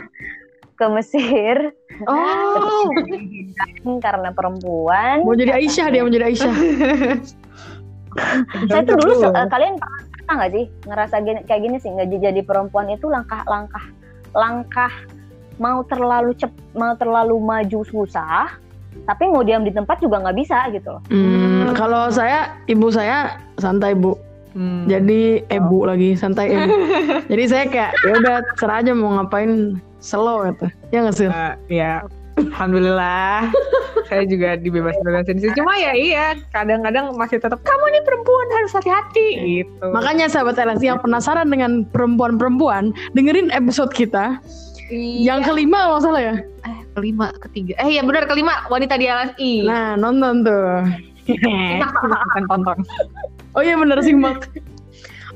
ke 0.80 0.88
Mesir. 0.96 1.76
Oh, 2.08 2.88
karena 4.00 4.32
perempuan. 4.32 5.20
Mau 5.28 5.36
jadi 5.36 5.60
Aisyah 5.60 5.92
dia 5.92 6.00
mau 6.00 6.08
jadi 6.08 6.32
Aisyah. 6.32 6.54
saya 8.64 8.82
tuh 8.88 8.96
dulu 8.96 9.28
eh, 9.28 9.46
kalian 9.52 9.76
pernah 9.76 10.02
nggak 10.36 10.52
sih 10.54 10.64
ngerasa 10.86 11.16
gini, 11.22 11.40
kayak 11.46 11.60
gini 11.66 11.76
sih 11.80 11.90
nggak 11.90 12.08
jadi 12.20 12.40
perempuan 12.46 12.90
itu 12.90 13.06
langkah-langkah 13.10 13.84
langkah 14.34 14.92
mau 15.60 15.82
terlalu 15.84 16.32
cep 16.38 16.52
mau 16.72 16.94
terlalu 16.96 17.36
maju 17.38 17.80
susah 17.84 18.48
tapi 19.06 19.30
mau 19.30 19.42
diam 19.46 19.62
di 19.62 19.70
tempat 19.70 20.02
juga 20.02 20.18
nggak 20.22 20.38
bisa 20.38 20.58
gitu 20.74 20.98
loh 20.98 21.02
Hmm, 21.10 21.78
kalau 21.78 22.10
saya, 22.10 22.58
ibu 22.66 22.90
saya 22.90 23.38
santai 23.62 23.94
bu. 23.94 24.18
Hmm. 24.50 24.90
Jadi 24.90 25.46
ibu 25.46 25.86
lagi 25.86 26.18
santai 26.18 26.50
ibu. 26.50 26.70
Jadi 27.30 27.44
saya 27.46 27.64
kayak 27.70 27.92
ya 28.02 28.12
udah 28.18 28.36
serah 28.58 28.82
aja 28.82 28.90
mau 28.90 29.14
ngapain 29.14 29.78
slow 30.02 30.42
gitu. 30.50 30.66
Ya 30.90 31.06
nggak 31.06 31.14
sih? 31.14 31.28
Eh, 31.30 31.54
ya, 31.70 32.02
alhamdulillah. 32.48 33.53
saya 34.07 34.26
juga 34.26 34.57
dibebas-bebasin 34.57 35.38
sih. 35.38 35.50
Cuma 35.55 35.76
ya 35.76 35.92
iya, 35.92 36.26
kadang-kadang 36.50 37.14
masih 37.14 37.38
tetap 37.38 37.61
kamu 37.61 37.85
nih 37.90 38.03
perempuan 38.03 38.46
harus 38.50 38.72
hati-hati 38.72 39.29
gitu. 39.62 39.85
Makanya 39.90 40.26
sahabat 40.26 40.57
LSI 40.57 40.88
yang 40.88 40.98
penasaran 40.98 41.46
dengan 41.46 41.87
perempuan-perempuan, 41.87 42.90
dengerin 43.12 43.50
episode 43.50 43.90
kita 43.90 44.40
Iya. 44.90 45.31
yang 45.31 45.40
kelima 45.46 45.87
kalau 45.87 45.94
nggak 45.94 46.05
salah 46.05 46.22
ya. 46.22 46.35
eh, 46.61 46.79
kelima, 46.92 47.31
ketiga. 47.38 47.79
Eh 47.79 47.94
ya 47.94 48.03
benar 48.03 48.26
kelima 48.26 48.66
wanita 48.66 48.98
di 48.98 49.07
LSI. 49.07 49.53
Nah 49.62 49.94
nonton 49.94 50.42
tuh. 50.42 50.83
Bukan 51.31 52.42
tonton. 52.48 52.79
Oh 53.55 53.62
iya 53.62 53.74
bener 53.74 54.03
simak. 54.03 54.50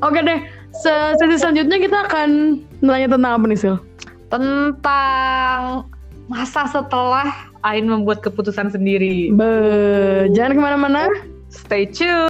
Oke 0.03 0.19
deh, 0.19 0.43
se- 0.75 1.15
sesi 1.17 1.39
selanjutnya 1.39 1.79
kita 1.79 1.99
akan 2.03 2.59
nanya 2.81 3.07
tentang 3.09 3.39
apa 3.39 3.47
nih 3.47 3.59
Sil? 3.63 3.77
Tentang 4.27 5.87
masa 6.29 6.65
setelah 6.69 7.53
Ain 7.65 7.89
membuat 7.89 8.21
keputusan 8.21 8.73
sendiri. 8.73 9.33
Be, 9.33 9.49
jangan 10.33 10.53
ke 10.57 10.61
mana-mana. 10.61 11.03
Stay 11.49 11.89
tune. 11.89 12.29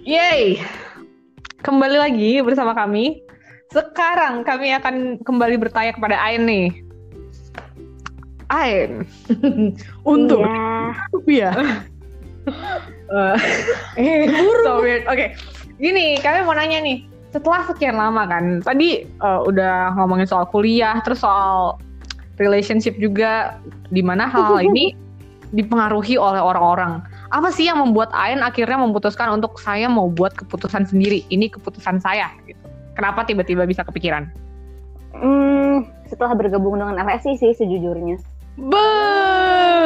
Yeay, 0.00 0.58
kembali 1.62 1.96
lagi 2.00 2.40
bersama 2.40 2.74
kami. 2.74 3.22
Sekarang 3.70 4.42
kami 4.42 4.74
akan 4.74 5.22
kembali 5.22 5.54
bertanya 5.60 5.94
kepada 5.94 6.18
Ain 6.18 6.48
nih. 6.48 6.68
Ain, 8.50 9.06
Untuk 10.08 10.42
ya. 11.30 11.54
eh, 14.00 14.26
so 14.66 14.82
weird. 14.82 15.06
Oke, 15.06 15.38
gini, 15.80 16.20
kami 16.20 16.44
mau 16.44 16.54
nanya 16.54 16.78
nih. 16.84 17.08
Setelah 17.30 17.62
sekian 17.66 17.96
lama 17.96 18.26
kan, 18.26 18.60
tadi 18.60 19.06
eh, 19.06 19.40
udah 19.48 19.96
ngomongin 19.96 20.26
soal 20.28 20.44
kuliah, 20.50 21.00
terus 21.02 21.24
soal 21.24 21.78
relationship 22.36 22.98
juga, 23.00 23.56
di 23.88 24.04
mana 24.04 24.28
hal-hal 24.28 24.60
ini 24.70 24.92
dipengaruhi 25.50 26.14
oleh 26.14 26.38
orang-orang. 26.38 27.02
Apa 27.30 27.54
sih 27.54 27.66
yang 27.66 27.78
membuat 27.78 28.10
Ain 28.14 28.42
akhirnya 28.42 28.78
memutuskan 28.78 29.30
untuk 29.30 29.58
saya 29.58 29.86
mau 29.86 30.10
buat 30.10 30.34
keputusan 30.34 30.90
sendiri? 30.90 31.22
Ini 31.30 31.50
keputusan 31.50 32.02
saya. 32.02 32.30
Gitu. 32.46 32.58
Kenapa 32.98 33.22
tiba-tiba 33.22 33.66
bisa 33.66 33.86
kepikiran? 33.86 34.30
Hmm, 35.14 35.86
setelah 36.06 36.34
bergabung 36.38 36.78
dengan 36.78 36.98
LSI 36.98 37.38
sih 37.38 37.52
sejujurnya. 37.54 38.18
Be, 38.58 38.86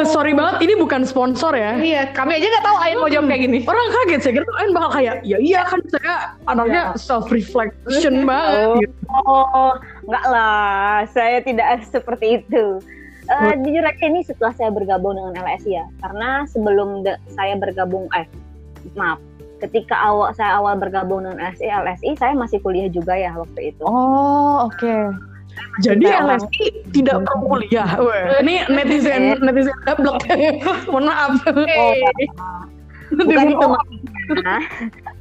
sorry 0.03 0.35
banget, 0.35 0.67
ini 0.67 0.73
bukan 0.75 1.07
sponsor 1.07 1.55
ya. 1.55 1.79
Iya, 1.79 2.11
kami 2.11 2.35
aja 2.35 2.47
nggak 2.51 2.65
tahu 2.65 2.77
Ain 2.83 2.97
mau 2.99 3.07
jawab 3.07 3.31
kayak 3.31 3.41
gini. 3.47 3.57
Orang 3.63 3.87
kaget 3.87 4.19
saya 4.19 4.33
kira 4.35 4.45
Ain 4.59 4.71
bakal 4.75 4.91
kayak, 4.91 5.15
ya 5.23 5.37
iya 5.39 5.61
kan 5.63 5.79
saya 5.87 6.13
anaknya 6.45 6.81
self 6.99 7.31
reflection 7.31 8.23
banget. 8.29 8.83
gitu. 8.83 8.93
Oh, 9.15 9.71
enggak 10.03 10.25
lah, 10.27 11.07
saya 11.07 11.39
tidak 11.39 11.79
seperti 11.95 12.43
itu. 12.43 12.83
Eh, 13.25 13.53
jujur 13.65 13.81
aja 13.81 14.05
ini 14.05 14.21
setelah 14.21 14.53
saya 14.53 14.69
bergabung 14.69 15.17
dengan 15.17 15.33
LSI 15.41 15.81
ya, 15.81 15.85
karena 15.97 16.45
sebelum 16.45 17.01
de- 17.01 17.17
saya 17.33 17.57
bergabung, 17.57 18.05
eh 18.13 18.29
maaf, 18.93 19.17
ketika 19.57 19.97
awal 19.97 20.29
saya 20.37 20.61
awal 20.61 20.77
bergabung 20.77 21.25
dengan 21.25 21.49
LSI, 21.49 21.65
LSI 21.65 22.11
saya 22.21 22.37
masih 22.37 22.61
kuliah 22.61 22.85
juga 22.85 23.17
ya 23.17 23.33
waktu 23.33 23.73
itu. 23.73 23.81
Oh, 23.81 24.69
oke. 24.69 24.93
Jadi 25.79 26.05
LSI 26.07 26.65
tidak 26.91 27.27
perlu 27.27 27.59
kuliah. 27.59 27.89
Weh, 27.99 28.23
Ini 28.41 28.55
netizen 28.71 29.39
netizen 29.39 29.75
blok. 29.99 30.23
Mohon 30.91 31.05
maaf. 31.05 31.31
Oh, 31.45 31.93
bukan 33.11 33.45
itu 33.51 33.65
maksudnya. 33.65 34.57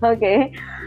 Oke. 0.01 0.35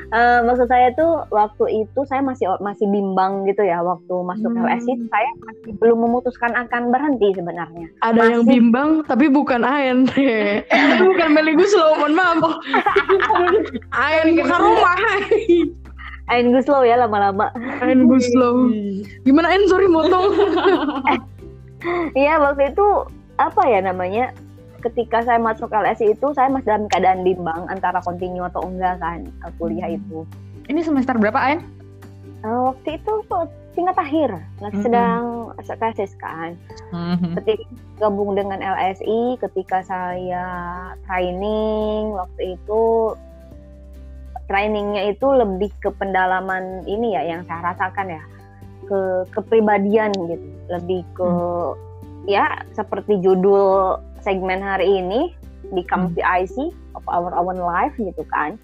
Eh, 0.08 0.40
maksud 0.40 0.72
saya 0.72 0.88
tuh 0.96 1.28
waktu 1.36 1.84
itu 1.84 2.00
saya 2.08 2.24
masih 2.24 2.48
masih 2.64 2.88
bimbang 2.88 3.44
gitu 3.44 3.60
ya 3.60 3.84
waktu 3.84 4.16
masuk 4.24 4.56
Hmm. 4.56 4.64
LSI 4.64 4.96
saya 5.12 5.30
masih 5.44 5.76
belum 5.84 6.00
memutuskan 6.00 6.56
akan 6.56 6.96
berhenti 6.96 7.36
sebenarnya. 7.36 7.92
Ada 8.00 8.40
yang 8.40 8.48
Masih- 8.48 8.52
bimbang 8.56 8.90
tapi 9.04 9.28
bukan 9.28 9.68
Ain. 9.68 10.08
eh, 10.16 10.64
bukan 11.04 11.30
Meli 11.36 11.60
Guslo, 11.60 12.00
mohon 12.00 12.16
maaf. 12.16 12.40
Ain 14.08 14.40
bukan 14.40 14.60
rumah. 14.64 14.96
Ain 16.28 16.52
Guslow 16.52 16.84
ya 16.84 17.00
lama-lama. 17.00 17.56
Ain 17.80 18.04
Guslo. 18.04 18.68
Gimana 19.24 19.48
Ain? 19.56 19.64
Sorry 19.72 19.88
motong. 19.88 20.32
Iya 22.18 22.42
waktu 22.42 22.74
itu 22.74 23.06
apa 23.38 23.62
ya 23.70 23.80
namanya? 23.86 24.34
Ketika 24.82 25.22
saya 25.22 25.38
masuk 25.38 25.70
LSI 25.70 26.18
itu 26.18 26.34
saya 26.34 26.50
masih 26.50 26.74
dalam 26.74 26.90
keadaan 26.90 27.22
bimbang 27.22 27.70
antara 27.70 28.02
kontinu 28.02 28.44
atau 28.50 28.66
enggak 28.66 28.98
kan 28.98 29.30
eh, 29.46 29.52
kuliah 29.62 29.94
itu. 29.94 30.26
Ini 30.68 30.82
semester 30.82 31.16
berapa, 31.22 31.38
Ain? 31.38 31.62
Eh, 32.42 32.60
waktu 32.66 32.98
itu 32.98 33.14
tingkat 33.78 33.94
akhir, 33.94 34.30
lagi 34.58 34.74
Mm-mm. 34.74 34.86
sedang 34.90 35.24
tesis 35.62 36.18
kan. 36.18 36.58
ketika 37.38 37.62
gabung 38.02 38.34
dengan 38.34 38.58
LSI 38.58 39.38
ketika 39.38 39.86
saya 39.86 40.46
training 41.06 42.10
waktu 42.18 42.58
itu 42.58 43.14
trainingnya 44.48 45.12
itu 45.12 45.28
lebih 45.28 45.72
ke 45.84 45.92
pendalaman 45.96 46.84
ini 46.88 47.16
ya 47.16 47.24
yang 47.24 47.44
saya 47.46 47.76
rasakan 47.76 48.18
ya. 48.18 48.24
Ke 48.88 49.00
kepribadian 49.36 50.16
gitu. 50.16 50.48
Lebih 50.72 51.02
ke 51.16 51.30
ya 52.28 52.64
seperti 52.76 53.20
judul 53.24 54.00
segmen 54.24 54.60
hari 54.60 55.00
ini 55.00 55.32
become 55.72 56.12
Hmm. 56.12 56.16
PIC 56.16 56.72
of 56.96 57.04
our 57.12 57.32
own 57.36 57.60
life 57.60 57.94
gitu 58.00 58.24
kan. 58.32 58.56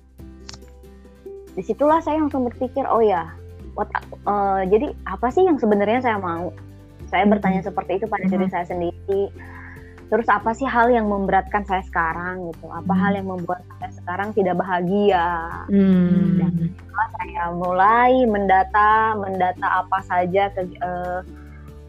Di 1.53 1.61
situlah 1.61 2.01
saya 2.01 2.17
langsung 2.17 2.49
berpikir 2.49 2.87
oh 2.87 3.03
ya 3.03 3.29
what, 3.77 3.89
eh, 3.93 4.61
jadi 4.69 4.93
apa 5.05 5.27
sih 5.33 5.45
yang 5.45 5.57
sebenarnya 5.57 6.01
saya 6.01 6.17
mau? 6.17 6.53
Saya 7.09 7.29
bertanya 7.29 7.61
seperti 7.61 8.01
itu 8.01 8.05
pada 8.09 8.25
diri 8.25 8.49
saya 8.49 8.65
sendiri 8.65 9.29
terus 10.13 10.29
apa 10.29 10.53
sih 10.53 10.69
hal 10.69 10.93
yang 10.93 11.09
memberatkan 11.09 11.65
saya 11.65 11.81
sekarang 11.89 12.53
gitu 12.53 12.69
apa 12.69 12.93
Hmm. 12.93 13.01
hal 13.01 13.11
yang 13.17 13.33
membuat 13.33 13.65
saya 13.81 13.89
sekarang 13.97 14.29
tidak 14.37 14.61
bahagia 14.61 15.49
Hmm. 15.73 16.37
saya 17.17 17.49
mulai 17.49 18.21
mendata 18.29 19.17
mendata 19.17 19.65
apa 19.81 20.05
saja 20.05 20.53
ke, 20.53 20.69
eh, 20.69 21.19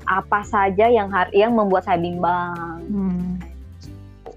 apa 0.09 0.41
saja 0.41 0.89
yang 0.89 1.13
yang 1.37 1.53
membuat 1.53 1.85
saya 1.85 2.01
bimbang 2.01 2.81
Hmm. 2.89 3.37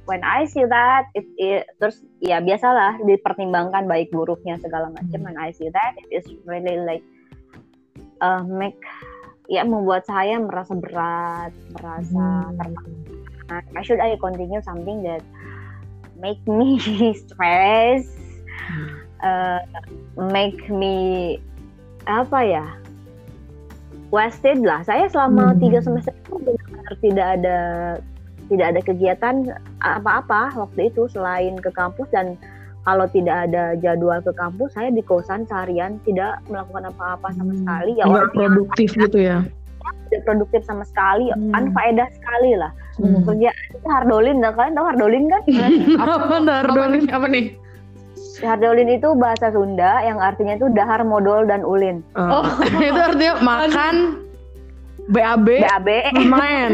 when 0.03 0.19
I 0.19 0.43
see 0.51 0.67
that 0.67 1.07
it, 1.15 1.23
it- 1.39 1.71
terus 1.79 2.03
ya 2.19 2.43
biasalah 2.43 2.99
dipertimbangkan 3.07 3.87
baik 3.87 4.11
buruknya 4.11 4.59
segala 4.59 4.91
macam 4.91 5.15
Hmm. 5.15 5.31
when 5.31 5.39
I 5.39 5.55
see 5.55 5.71
that 5.71 5.95
it 5.95 6.11
is 6.11 6.27
really 6.43 6.75
like 6.83 7.07
uh, 8.19 8.43
make 8.43 8.83
ya 9.47 9.63
membuat 9.63 10.03
saya 10.03 10.43
merasa 10.43 10.75
berat 10.75 11.55
merasa 11.71 12.51
Hmm. 12.51 12.51
tertekan 12.59 13.16
Why 13.47 13.81
should 13.81 13.99
I 13.99 14.15
continue 14.19 14.59
something 14.61 15.03
that 15.03 15.23
make 16.19 16.41
me 16.45 16.75
stress 17.23 18.03
uh, 19.23 19.59
make 20.17 20.67
me 20.67 21.37
apa 22.07 22.39
ya 22.41 22.65
wasted 24.09 24.63
lah 24.63 24.83
saya 24.83 25.07
selama 25.11 25.51
Hmm. 25.53 25.59
tiga 25.59 25.79
semester 25.83 26.15
itu 26.15 26.35
benar-benar 26.39 26.93
tidak 27.03 27.27
ada 27.39 27.57
tidak 28.47 28.65
ada 28.71 28.81
kegiatan 28.81 29.35
apa-apa 29.83 30.55
waktu 30.55 30.87
itu 30.87 31.11
selain 31.11 31.59
ke 31.59 31.67
kampus 31.75 32.07
dan 32.09 32.39
kalau 32.87 33.03
tidak 33.11 33.51
ada 33.51 33.75
jadwal 33.83 34.23
ke 34.23 34.31
kampus 34.33 34.71
saya 34.71 34.87
di 34.87 35.03
kosan 35.03 35.43
seharian 35.43 35.99
tidak 36.07 36.39
melakukan 36.47 36.87
apa-apa 36.87 37.35
sama 37.35 37.51
Hmm. 37.51 37.59
sekali 37.61 37.91
ya 37.99 38.03
Nggak 38.07 38.23
yang 38.23 38.31
produktif 38.33 38.89
gitu 38.95 39.19
ya. 39.19 39.37
tidak 40.07 40.21
produktif 40.23 40.61
sama 40.63 40.83
sekali 40.87 41.27
Hmm. 41.35 41.51
unfaedah 41.51 42.07
sekali 42.15 42.55
lah 42.55 42.71
Hmm. 42.97 43.21
kerja 43.23 43.53
itu 43.53 43.87
hardolin 43.87 44.41
dan 44.41 44.57
kalian 44.57 44.73
tahu 44.73 44.85
hardolin 44.89 45.23
kan 45.29 45.41
Apa 46.01 46.35
ntar 46.41 46.63
apa 46.65 46.85
nih? 46.89 47.03
Apa 47.13 47.27
nih? 47.29 47.45
hardolin 48.37 48.89
itu 48.89 49.09
bahasa 49.17 49.49
Sunda 49.49 50.01
yang 50.01 50.17
artinya 50.17 50.53
itu 50.53 50.69
dahar 50.69 51.01
modal 51.01 51.45
dan 51.45 51.61
ulin 51.61 52.05
Oh, 52.13 52.45
itu 52.81 52.97
artinya 52.97 53.37
makan 53.41 53.95
BAB 55.09 55.47
BAB 55.61 55.89
main. 56.25 56.71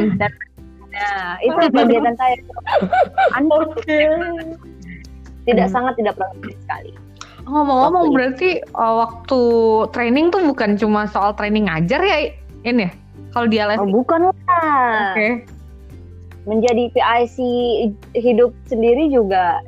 nah 0.94 1.40
itu 1.40 1.56
kegiatan 1.72 2.16
saya 2.16 2.36
anda 3.34 3.56
tidak 5.44 5.68
Hmm. 5.68 5.76
sangat 5.76 5.94
tidak 6.00 6.14
produktif 6.16 6.56
sekali 6.64 6.92
Ngomong-ngomong 7.44 8.16
berarti 8.16 8.64
uh, 8.72 9.04
waktu 9.04 9.42
training 9.92 10.32
tuh 10.32 10.40
bukan 10.48 10.80
cuma 10.80 11.04
soal 11.04 11.36
training 11.36 11.68
ngajar 11.68 12.00
ya 12.00 12.32
ini 12.64 12.88
ya? 12.88 12.92
Kalau 13.36 13.48
di 13.52 13.58
LSI. 13.60 13.84
oh, 13.84 13.88
bukan 13.92 14.20
lah 14.32 14.36
Oke. 15.12 15.44
Menjadi 16.44 16.92
PIC 16.92 17.38
hidup 18.18 18.52
sendiri 18.68 19.08
juga 19.12 19.64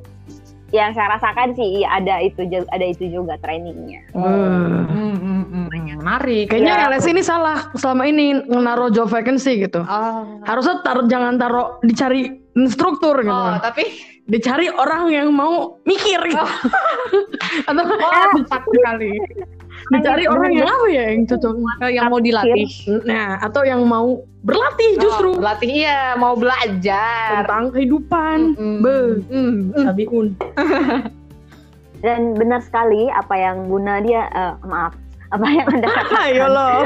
yang 0.74 0.92
saya 0.92 1.16
rasakan 1.16 1.56
sih 1.56 1.82
iya, 1.82 2.04
ada 2.04 2.20
itu 2.20 2.44
ada 2.52 2.86
itu 2.86 3.08
juga 3.08 3.40
trainingnya 3.40 4.02
Hmm. 4.12 4.90
Hmm, 4.92 5.16
hmm, 5.16 5.44
hmm. 5.48 5.66
Menarik. 6.06 6.54
Kayaknya 6.54 6.74
Ya. 6.76 6.88
LSI 6.94 7.10
ini 7.18 7.24
salah 7.26 7.74
selama 7.74 8.04
ini 8.06 8.46
naruh 8.46 8.94
job 8.94 9.10
vacancy 9.10 9.58
gitu. 9.58 9.82
Oh. 9.82 10.22
Harusnya 10.46 10.86
tar 10.86 11.02
jangan 11.10 11.42
taruh 11.42 11.82
dicari 11.82 12.30
instruktur 12.54 13.26
gitu. 13.26 13.34
Oh, 13.34 13.58
tapi 13.58 13.90
Dicari 14.26 14.74
orang 14.74 15.14
yang 15.14 15.30
mau 15.30 15.78
mikir 15.86 16.18
gitu. 16.34 16.48
Atau 17.70 17.84
oh, 17.86 18.42
sekali. 18.50 19.22
Dicari 19.88 20.26
orang 20.26 20.52
yang 20.52 20.66
apa 20.66 20.88
ya 20.90 21.04
yang 21.14 21.24
cocok. 21.26 21.54
Oh, 21.56 21.90
yang 21.90 22.06
mau 22.08 22.18
dilatih. 22.18 22.66
Nah, 23.04 23.38
atau 23.40 23.62
yang 23.62 23.82
mau 23.84 24.08
berlatih 24.42 24.98
justru 24.98 25.34
Oh, 25.34 25.42
latih 25.42 25.86
iya, 25.86 26.14
mau 26.16 26.34
belajar. 26.34 27.44
tentang 27.44 27.70
kehidupan. 27.70 28.38
Mm, 28.56 28.78
Be, 28.80 28.96
mm, 29.26 29.54
mm. 29.72 29.84
Sabiun. 29.84 30.28
dan 32.06 32.36
benar 32.36 32.62
sekali 32.62 33.10
apa 33.10 33.34
yang 33.34 33.66
Bu 33.66 33.78
Nadia 33.78 34.30
eh, 34.30 34.54
maaf 34.62 34.94
apa 35.32 35.46
yang 35.48 35.66
anda 35.68 35.90
katakan 35.96 36.22
Ayo 36.24 36.46
lo. 36.48 36.70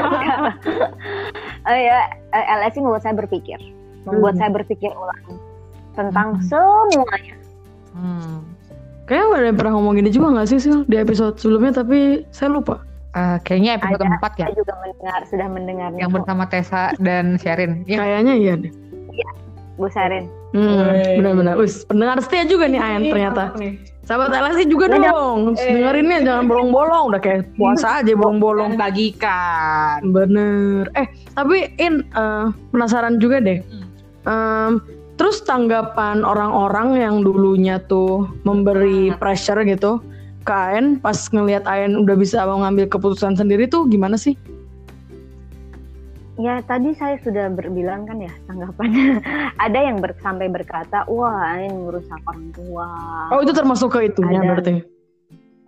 Eh, 1.62 1.80
ya 1.84 1.98
eh, 2.32 2.44
LSI 2.56 2.80
membuat 2.80 3.04
saya 3.04 3.12
berpikir 3.14 3.60
membuat 4.02 4.32
Hmm. 4.32 4.40
saya 4.40 4.50
berpikir 4.50 4.88
ulang 4.90 5.36
tentang 5.92 6.40
Hmm. 6.40 6.42
semuanya 6.42 7.36
Hmm. 7.90 8.40
Kayaknya 9.04 9.26
ada 9.34 9.44
yang 9.44 9.58
pernah 9.58 9.72
ngomong 9.74 9.94
gini 9.94 10.08
juga 10.08 10.30
gak 10.32 10.48
sih 10.48 10.62
Sil 10.62 10.86
di 10.86 10.94
episode 10.94 11.34
sebelumnya 11.36 11.74
tapi 11.76 12.22
saya 12.30 12.48
lupa. 12.48 12.78
Eh, 13.10 13.36
kayaknya 13.42 13.82
episode 13.82 14.06
Ada. 14.06 14.22
4 14.22 14.38
ya, 14.38 14.46
saya 14.46 14.54
juga 14.54 14.74
mendengar 14.78 15.20
sudah 15.26 15.48
mendengarnya 15.50 15.98
yang 15.98 16.12
bersama 16.14 16.46
Tessa 16.46 16.94
dan 17.02 17.34
Sherin. 17.42 17.82
Ya, 17.90 17.98
Kayaknya 17.98 18.34
iya 18.38 18.54
deh. 18.54 18.72
Bu 19.80 19.88
Sarin 19.88 20.28
Hmm, 20.50 20.82
benar-benar. 21.18 21.54
Wis, 21.62 21.86
pendengar 21.86 22.18
setia 22.20 22.42
juga 22.42 22.66
nih 22.66 22.82
Ayan 22.82 23.02
ternyata. 23.06 23.54
Sahabat 24.02 24.34
LSI 24.34 24.66
juga 24.66 24.90
Nggak 24.90 25.14
dong. 25.14 25.54
Eh. 25.54 25.78
Dengerinnya 25.78 26.18
jangan 26.26 26.44
bolong-bolong. 26.50 27.14
Udah 27.14 27.22
kayak 27.22 27.46
puasa 27.58 28.02
aja 28.02 28.12
bolong-bolong. 28.18 28.74
bagikan. 28.74 30.10
Bener. 30.10 30.90
Eh, 30.98 31.06
tapi 31.38 31.70
In 31.78 32.02
eh, 32.02 32.46
penasaran 32.74 33.22
juga 33.22 33.38
deh. 33.38 33.62
Hmm. 33.62 33.86
Em, 34.26 34.72
terus 35.14 35.38
tanggapan 35.46 36.26
orang-orang 36.26 36.98
yang 36.98 37.22
dulunya 37.22 37.78
tuh 37.86 38.26
memberi 38.42 39.14
pressure 39.22 39.62
gitu 39.62 40.02
ke 40.40 40.52
Ayan 40.52 40.96
pas 40.98 41.16
ngelihat 41.28 41.68
Ayan 41.68 42.00
udah 42.00 42.16
bisa 42.16 42.42
mau 42.44 42.60
ngambil 42.64 42.88
keputusan 42.88 43.36
sendiri 43.36 43.68
tuh 43.68 43.84
gimana 43.86 44.16
sih? 44.16 44.34
Ya 46.40 46.56
tadi 46.64 46.96
saya 46.96 47.20
sudah 47.20 47.52
berbilang 47.52 48.08
kan 48.08 48.16
ya 48.16 48.32
tanggapannya. 48.48 49.20
Ada 49.68 49.78
yang 49.92 50.00
ber- 50.00 50.16
sampai 50.24 50.48
berkata, 50.48 51.04
wah 51.04 51.52
ini 51.60 51.68
merusak 51.68 52.16
orang 52.24 52.48
tua. 52.56 52.88
Oh, 53.28 53.44
itu 53.44 53.52
termasuk 53.52 53.92
ke 53.92 54.08
itunya 54.08 54.40
Ada. 54.40 54.48
berarti. 54.48 54.72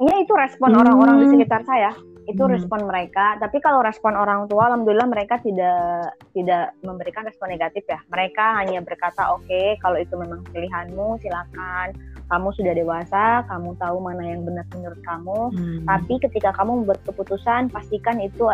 Ya 0.00 0.14
itu 0.16 0.32
respon 0.32 0.72
Hmm. 0.72 0.80
orang-orang 0.80 1.16
di 1.20 1.26
sekitar 1.28 1.68
saya. 1.68 1.92
Itu 2.24 2.48
Hmm. 2.48 2.56
respon 2.56 2.88
mereka. 2.88 3.36
Tapi 3.36 3.60
kalau 3.60 3.84
respon 3.84 4.16
orang 4.16 4.48
tua, 4.48 4.72
alhamdulillah 4.72 5.10
mereka 5.12 5.36
tidak 5.44 6.16
tidak 6.32 6.72
memberikan 6.80 7.28
respon 7.28 7.52
negatif 7.52 7.84
ya. 7.84 8.00
Mereka 8.08 8.64
hanya 8.64 8.80
berkata, 8.80 9.28
oke 9.28 9.76
kalau 9.76 10.00
itu 10.00 10.16
memang 10.16 10.40
pilihanmu, 10.48 11.20
silakan. 11.20 11.92
Kamu 12.32 12.48
sudah 12.56 12.72
dewasa, 12.72 13.44
kamu 13.44 13.76
tahu 13.76 14.00
mana 14.00 14.24
yang 14.24 14.40
benar 14.40 14.64
menurut 14.72 14.96
kamu. 15.04 15.38
Hmm. 15.52 15.84
Tapi 15.84 16.14
ketika 16.18 16.56
kamu 16.56 16.80
membuat 16.80 17.04
keputusan, 17.04 17.68
pastikan 17.68 18.16
itu 18.18 18.48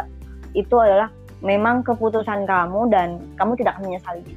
itu 0.53 0.75
adalah 0.75 1.15
memang 1.39 1.87
keputusan 1.87 2.43
kamu 2.43 2.91
dan 2.91 3.23
kamu 3.39 3.55
tidak 3.55 3.79
akan 3.79 3.87
menyesalinya. 3.87 4.35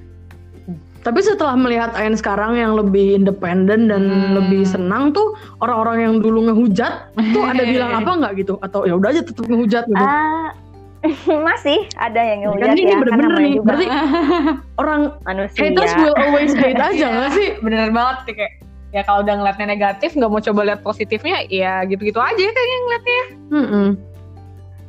Tapi 1.02 1.18
setelah 1.18 1.58
melihat 1.58 1.98
Ayan 1.98 2.14
sekarang 2.14 2.54
yang 2.54 2.78
lebih 2.78 3.18
independen 3.18 3.90
dan 3.90 4.06
Hmm. 4.06 4.38
lebih 4.38 4.62
senang 4.62 5.10
tuh 5.10 5.34
orang-orang 5.58 5.98
yang 6.00 6.16
dulu 6.22 6.46
ngehujat 6.46 7.10
tuh 7.34 7.42
ada 7.42 7.66
bilang 7.66 7.98
apa 7.98 8.12
nggak 8.22 8.34
gitu 8.38 8.62
atau 8.62 8.86
ya 8.86 8.94
udah 8.94 9.10
aja 9.10 9.26
tetap 9.26 9.50
ngehujat 9.50 9.90
gitu. 9.90 9.98
Ah, 9.98 10.54
masih 11.50 11.90
ada 11.98 12.22
yang 12.22 12.46
kan 12.46 12.54
ngehujat 12.54 12.78
ini 12.78 12.86
ya, 12.86 12.98
bener-bener 13.02 13.34
nih. 13.34 13.54
juga 13.58 13.66
Berarti 13.66 13.88
orang 14.86 15.02
manusia. 15.26 15.60
haters 15.66 15.94
will 15.98 16.14
always 16.22 16.54
hate 16.54 16.78
aja 16.78 17.06
nggak 17.18 17.32
sih? 17.34 17.48
Bener 17.58 17.90
banget 17.90 18.18
sih 18.22 18.34
kayak 18.38 18.54
ya 18.92 19.02
kalau 19.02 19.24
udah 19.24 19.36
ngeliatnya 19.36 19.68
negatif 19.68 20.14
nggak 20.14 20.28
mau 20.28 20.40
coba 20.40 20.62
lihat 20.68 20.80
positifnya 20.82 21.48
ya 21.48 21.84
gitu-gitu 21.84 22.20
aja 22.20 22.36
kayaknya 22.38 22.78
ngeliatnya 22.78 23.24
Mm-mm. 23.50 23.88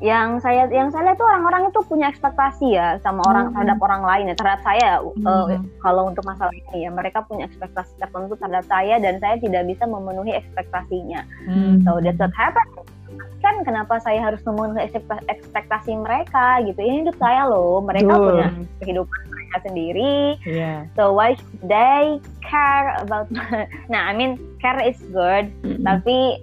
yang 0.02 0.42
saya 0.42 0.66
yang 0.66 0.90
saya 0.90 1.06
lihat 1.06 1.16
tuh 1.16 1.24
orang-orang 1.24 1.70
itu 1.70 1.78
punya 1.86 2.10
ekspektasi 2.10 2.74
ya 2.74 2.98
sama 2.98 3.22
orang 3.22 3.46
Hmm. 3.46 3.52
terhadap 3.54 3.78
orang 3.78 4.02
lain 4.02 4.24
ya 4.26 4.34
terhadap 4.34 4.62
saya 4.66 4.98
Hmm. 4.98 5.62
kalau 5.78 6.10
untuk 6.10 6.26
masalah 6.26 6.50
ini 6.50 6.82
ya 6.82 6.90
mereka 6.90 7.22
punya 7.22 7.46
ekspektasi 7.46 7.94
tertentu 7.96 8.34
terhadap 8.34 8.66
saya 8.66 8.98
dan 8.98 9.22
saya 9.22 9.38
tidak 9.38 9.62
bisa 9.70 9.86
memenuhi 9.86 10.34
ekspektasinya 10.34 11.22
Hmm. 11.46 11.86
so 11.86 12.02
that's 12.02 12.18
what 12.18 12.34
happened 12.34 12.66
kan 13.38 13.58
kenapa 13.62 13.98
saya 13.98 14.18
harus 14.18 14.42
memenuhi 14.42 14.82
ekspekta- 14.82 15.26
ekspektasi 15.28 15.94
mereka 15.94 16.58
gitu 16.62 16.78
ini 16.78 17.06
hidup 17.06 17.14
saya 17.18 17.46
loh 17.46 17.78
mereka 17.78 18.10
Betul. 18.10 18.26
punya 18.26 18.46
kehidupan 18.78 19.20
mereka 19.30 19.56
sendiri 19.62 20.14
Iya. 20.42 20.74
so 20.94 21.14
why 21.14 21.38
should 21.38 21.62
they 21.62 22.18
care 22.52 23.00
about 23.00 23.32
nah 23.92 24.04
I 24.04 24.12
mean 24.12 24.36
care 24.58 24.76
is 24.78 25.00
good 25.08 25.48
Mm-mm. 25.62 25.80
tapi 25.80 26.36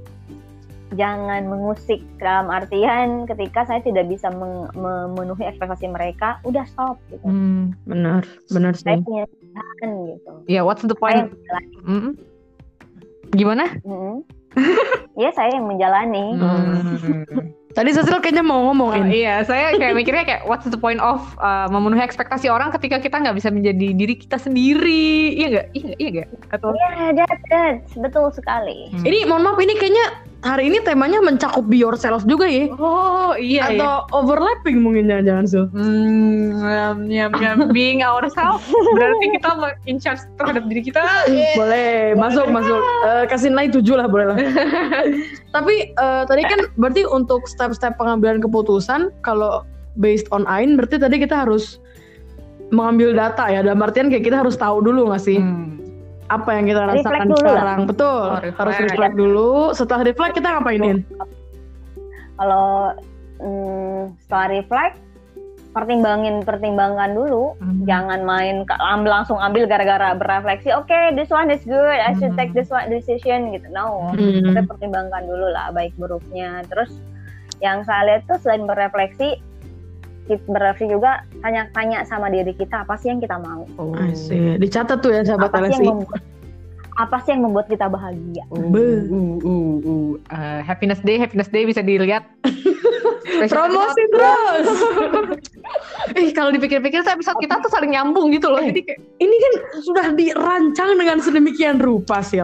jangan 0.91 1.45
mengusik 1.45 2.02
dalam 2.17 2.50
artian 2.50 3.24
ketika 3.24 3.62
saya 3.63 3.78
tidak 3.80 4.10
bisa 4.10 4.26
meng- 4.32 4.74
memenuhi 4.74 5.45
ekspektasi 5.45 5.86
mereka 5.86 6.41
udah 6.41 6.65
stop 6.65 6.98
gitu 7.08 7.22
Hmm. 7.22 7.78
Benar, 7.86 8.26
benar 8.50 8.74
saya 8.74 8.98
sih. 8.98 9.06
punya 9.06 9.30
pilihan 9.30 9.89
gitu 10.10 10.32
Ya 10.50 10.65
what's 10.65 10.82
the 10.82 10.89
saya 10.91 11.00
point? 11.00 11.17
yang 11.19 11.30
menjalani 11.30 11.78
Mm. 11.80 12.12
Gimana? 13.30 13.65
Mm. 13.86 14.17
ya 15.22 15.30
saya 15.32 15.54
yang 15.54 15.69
menjalani 15.69 16.26
Hmm. 16.34 17.54
Tadi 17.69 17.93
Cecil 17.93 18.17
kayaknya 18.17 18.41
mau 18.41 18.65
Oh, 18.65 18.73
ngomongin. 18.73 19.13
iya, 19.13 19.45
saya 19.45 19.77
kayak 19.77 19.93
mikirnya 19.93 20.25
kayak 20.25 20.41
what's 20.49 20.65
the 20.65 20.73
point 20.73 20.97
of 20.97 21.21
uh, 21.38 21.69
memenuhi 21.69 22.01
ekspektasi 22.01 22.49
orang 22.49 22.73
ketika 22.73 22.97
kita 22.97 23.21
nggak 23.21 23.38
bisa 23.38 23.53
menjadi 23.53 23.93
diri 23.93 24.17
kita 24.17 24.41
sendiri, 24.41 25.38
iya 25.38 25.47
nggak? 25.47 25.65
Iya 25.69 25.82
nggak? 25.86 25.97
Iya 26.01 26.10
nggak? 26.10 26.27
Atau 26.49 26.73
ya 26.73 26.89
that, 27.13 27.38
that 27.47 27.75
betul 27.93 28.34
sekali 28.34 28.89
Hmm. 28.89 29.05
Ini 29.05 29.29
mohon 29.29 29.45
maaf 29.45 29.62
ini 29.62 29.77
kayaknya 29.77 30.05
hari 30.39 30.71
ini 30.71 30.80
temanya 30.80 31.19
mencakup 31.19 31.67
be 31.67 31.75
yourself 31.75 32.23
juga 32.23 32.47
ya. 32.47 32.71
oh 32.80 33.36
iya 33.36 33.75
iya. 33.75 33.80
Atau 33.80 34.23
overlapping 34.23 34.80
mungkin 34.80 35.12
jangan-jangan 35.12 35.45
Sil. 35.52 35.65
Hmm, 35.75 36.56
nyam, 37.12 37.32
nyam, 37.36 37.58
being 37.75 37.99
ourselves 37.99 38.63
berarti 38.95 39.25
kita 39.36 39.49
in 39.88 39.99
charge 39.99 40.23
terhadap 40.39 40.63
diri 40.71 40.82
kita. 40.88 41.04
Boleh, 41.60 42.15
masuk 42.15 42.47
masuk. 42.47 42.80
Eh, 42.80 43.23
kasih 43.28 43.52
nilai 43.52 43.67
7 43.67 43.84
lah 43.99 44.08
boleh 44.08 44.25
lah. 44.32 44.38
Tapi 45.56 45.91
eh, 45.91 46.23
tadi 46.23 46.43
kan 46.47 46.60
berarti 46.80 47.04
untuk 47.04 47.43
step-step 47.47 47.99
pengambilan 47.99 48.39
keputusan 48.39 49.12
kalau 49.28 49.67
based 49.99 50.32
on 50.32 50.47
Ain 50.47 50.80
berarti 50.80 50.95
tadi 50.95 51.19
kita 51.19 51.43
harus 51.43 51.84
mengambil 52.71 53.12
data 53.12 53.49
ya. 53.52 53.60
Dalam 53.60 53.84
artian 53.84 54.08
kayak 54.08 54.23
kita 54.23 54.39
harus 54.39 54.56
tahu 54.56 54.80
dulu 54.80 55.12
nggak 55.12 55.23
sih 55.23 55.39
Hmm. 55.39 55.88
Apa 56.29 56.49
yang 56.51 56.65
kita 56.65 56.81
Reflect 56.83 57.01
rasakan 57.01 57.25
dulu 57.25 57.41
lah. 57.41 57.51
sekarang. 57.51 57.79
Betul. 57.85 58.21
Oh, 58.23 58.37
reflect. 58.37 58.57
harus 58.57 58.75
reflect 58.79 59.15
dulu. 59.15 59.49
Setelah 59.73 60.01
reflect 60.03 60.33
kita 60.33 60.47
ngapainin? 60.51 60.97
kalau 62.35 62.95
mm, 63.37 64.15
setelah 64.17 64.47
reflect 64.53 64.95
pertimbangin 65.69 66.41
pertimbangkan 66.41 67.11
dulu 67.11 67.53
Hmm. 67.57 67.83
jangan 67.83 68.23
main 68.23 68.63
langsung 69.03 69.37
ambil 69.37 69.67
gara-gara 69.67 70.15
berefleksi 70.15 70.71
oke 70.71 70.87
this 71.13 71.29
one 71.29 71.47
is 71.47 71.61
good 71.61 71.83
I 71.99 72.15
should 72.15 72.33
Hmm. 72.33 72.39
take 72.39 72.51
this 72.53 72.71
one 72.71 72.87
decision 72.87 73.51
gitu 73.51 73.67
no 73.69 74.09
Hmm. 74.09 74.41
kita 74.41 74.65
pertimbangkan 74.65 75.27
dulu 75.27 75.51
lah 75.51 75.69
baik 75.69 75.93
buruknya 75.95 76.63
terus 76.65 76.89
yang 77.59 77.83
saya 77.83 78.07
lihat 78.07 78.21
tuh 78.25 78.39
selain 78.39 78.63
berefleksi 78.63 79.43
berefleksi 80.45 80.93
juga 80.93 81.25
tanya-tanya 81.41 82.05
sama 82.05 82.29
diri 82.29 82.53
kita 82.53 82.85
apa 82.85 82.93
sih 82.99 83.09
yang 83.09 83.23
kita 83.23 83.39
mau 83.41 83.65
Oh. 83.79 83.95
Asik. 83.95 84.59
Dicatat 84.61 84.99
tuh 85.01 85.15
ya 85.15 85.25
sahabat 85.25 85.49
apa 85.49 85.71
sih 85.71 85.81
LSI. 85.81 85.87
yang 85.87 85.97
membuat 86.03 86.21
apa 86.99 87.15
sih 87.23 87.29
yang 87.31 87.41
membuat 87.47 87.65
kita 87.71 87.85
bahagia 87.87 88.43
Uh, 88.51 88.67
Be. 88.69 88.83
uh, 89.07 89.39
uh, 89.39 89.75
uh. 89.87 90.09
Uh, 90.29 90.59
happiness 90.61 90.99
day, 91.01 91.15
happiness 91.15 91.47
day 91.47 91.63
bisa 91.63 91.79
dilihat. 91.79 92.27
Promosi 93.39 94.03
terus. 94.11 94.67
Eh 96.17 96.27
kalau 96.37 96.51
dipikir-pikir 96.51 96.99
tuh 97.07 97.13
episode 97.15 97.39
kita 97.39 97.55
tuh 97.63 97.71
saling 97.71 97.95
nyambung 97.95 98.35
gitu 98.35 98.51
loh. 98.51 98.59
Eh. 98.59 98.67
Jadi 98.73 98.81
kayak 98.83 98.99
Ini 99.19 99.35
kan 99.35 99.53
sudah 99.79 100.05
dirancang 100.11 100.99
dengan 100.99 101.23
sedemikian 101.23 101.79
rupa 101.79 102.19
sih. 102.19 102.43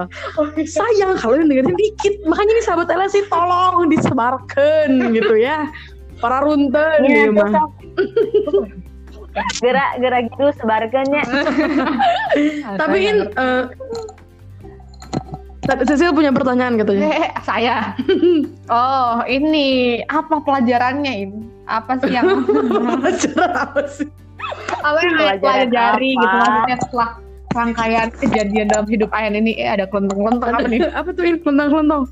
Sayang 0.64 1.20
kalau 1.20 1.36
yang 1.36 1.52
dengerin 1.52 1.76
dikit. 1.76 2.24
Makanya 2.24 2.52
nih 2.56 2.64
sahabat 2.64 2.88
LSI 2.96 3.28
tolong 3.28 3.92
disebarkan 3.92 5.12
gitu 5.12 5.36
ya. 5.36 5.68
Para 6.26 6.42
runten 6.42 6.98
gitu 7.06 7.32
mah. 7.38 7.70
gerak-gerak 9.62 10.32
gitu 10.32 10.48
sebarkannya 10.64 11.22
Tapi 12.82 12.98
in 13.04 13.18
eh, 13.36 13.64
tadi 15.66 15.84
Cecil 15.84 16.16
punya 16.16 16.32
pertanyaan 16.32 16.80
katanya. 16.80 17.08
Eh, 17.12 17.30
saya. 17.46 17.76
Oh, 18.66 19.22
ini 19.30 20.02
apa 20.10 20.42
pelajarannya 20.42 21.14
ini? 21.30 21.40
Apa 21.70 22.02
sih 22.02 22.18
yang 22.18 22.42
Pelajaran 22.50 23.54
apa 23.54 23.82
sih? 23.86 24.10
apa 24.82 25.00
yang 25.06 25.38
pelajari 25.38 26.18
apa? 26.18 26.22
gitu 26.22 26.36
maksudnya 26.38 26.78
setelah 26.82 27.10
rangkaian 27.54 28.10
kejadian 28.14 28.68
dalam 28.70 28.86
hidup 28.90 29.10
Ayan 29.14 29.38
ini 29.38 29.58
eh 29.58 29.70
ada 29.70 29.86
kelenteng-kelenteng 29.86 30.50
apa 30.50 30.66
nih? 30.66 30.82
Apa 30.98 31.10
tuh 31.14 31.24
in 31.30 31.38
kelentang-kelentang? 31.46 32.10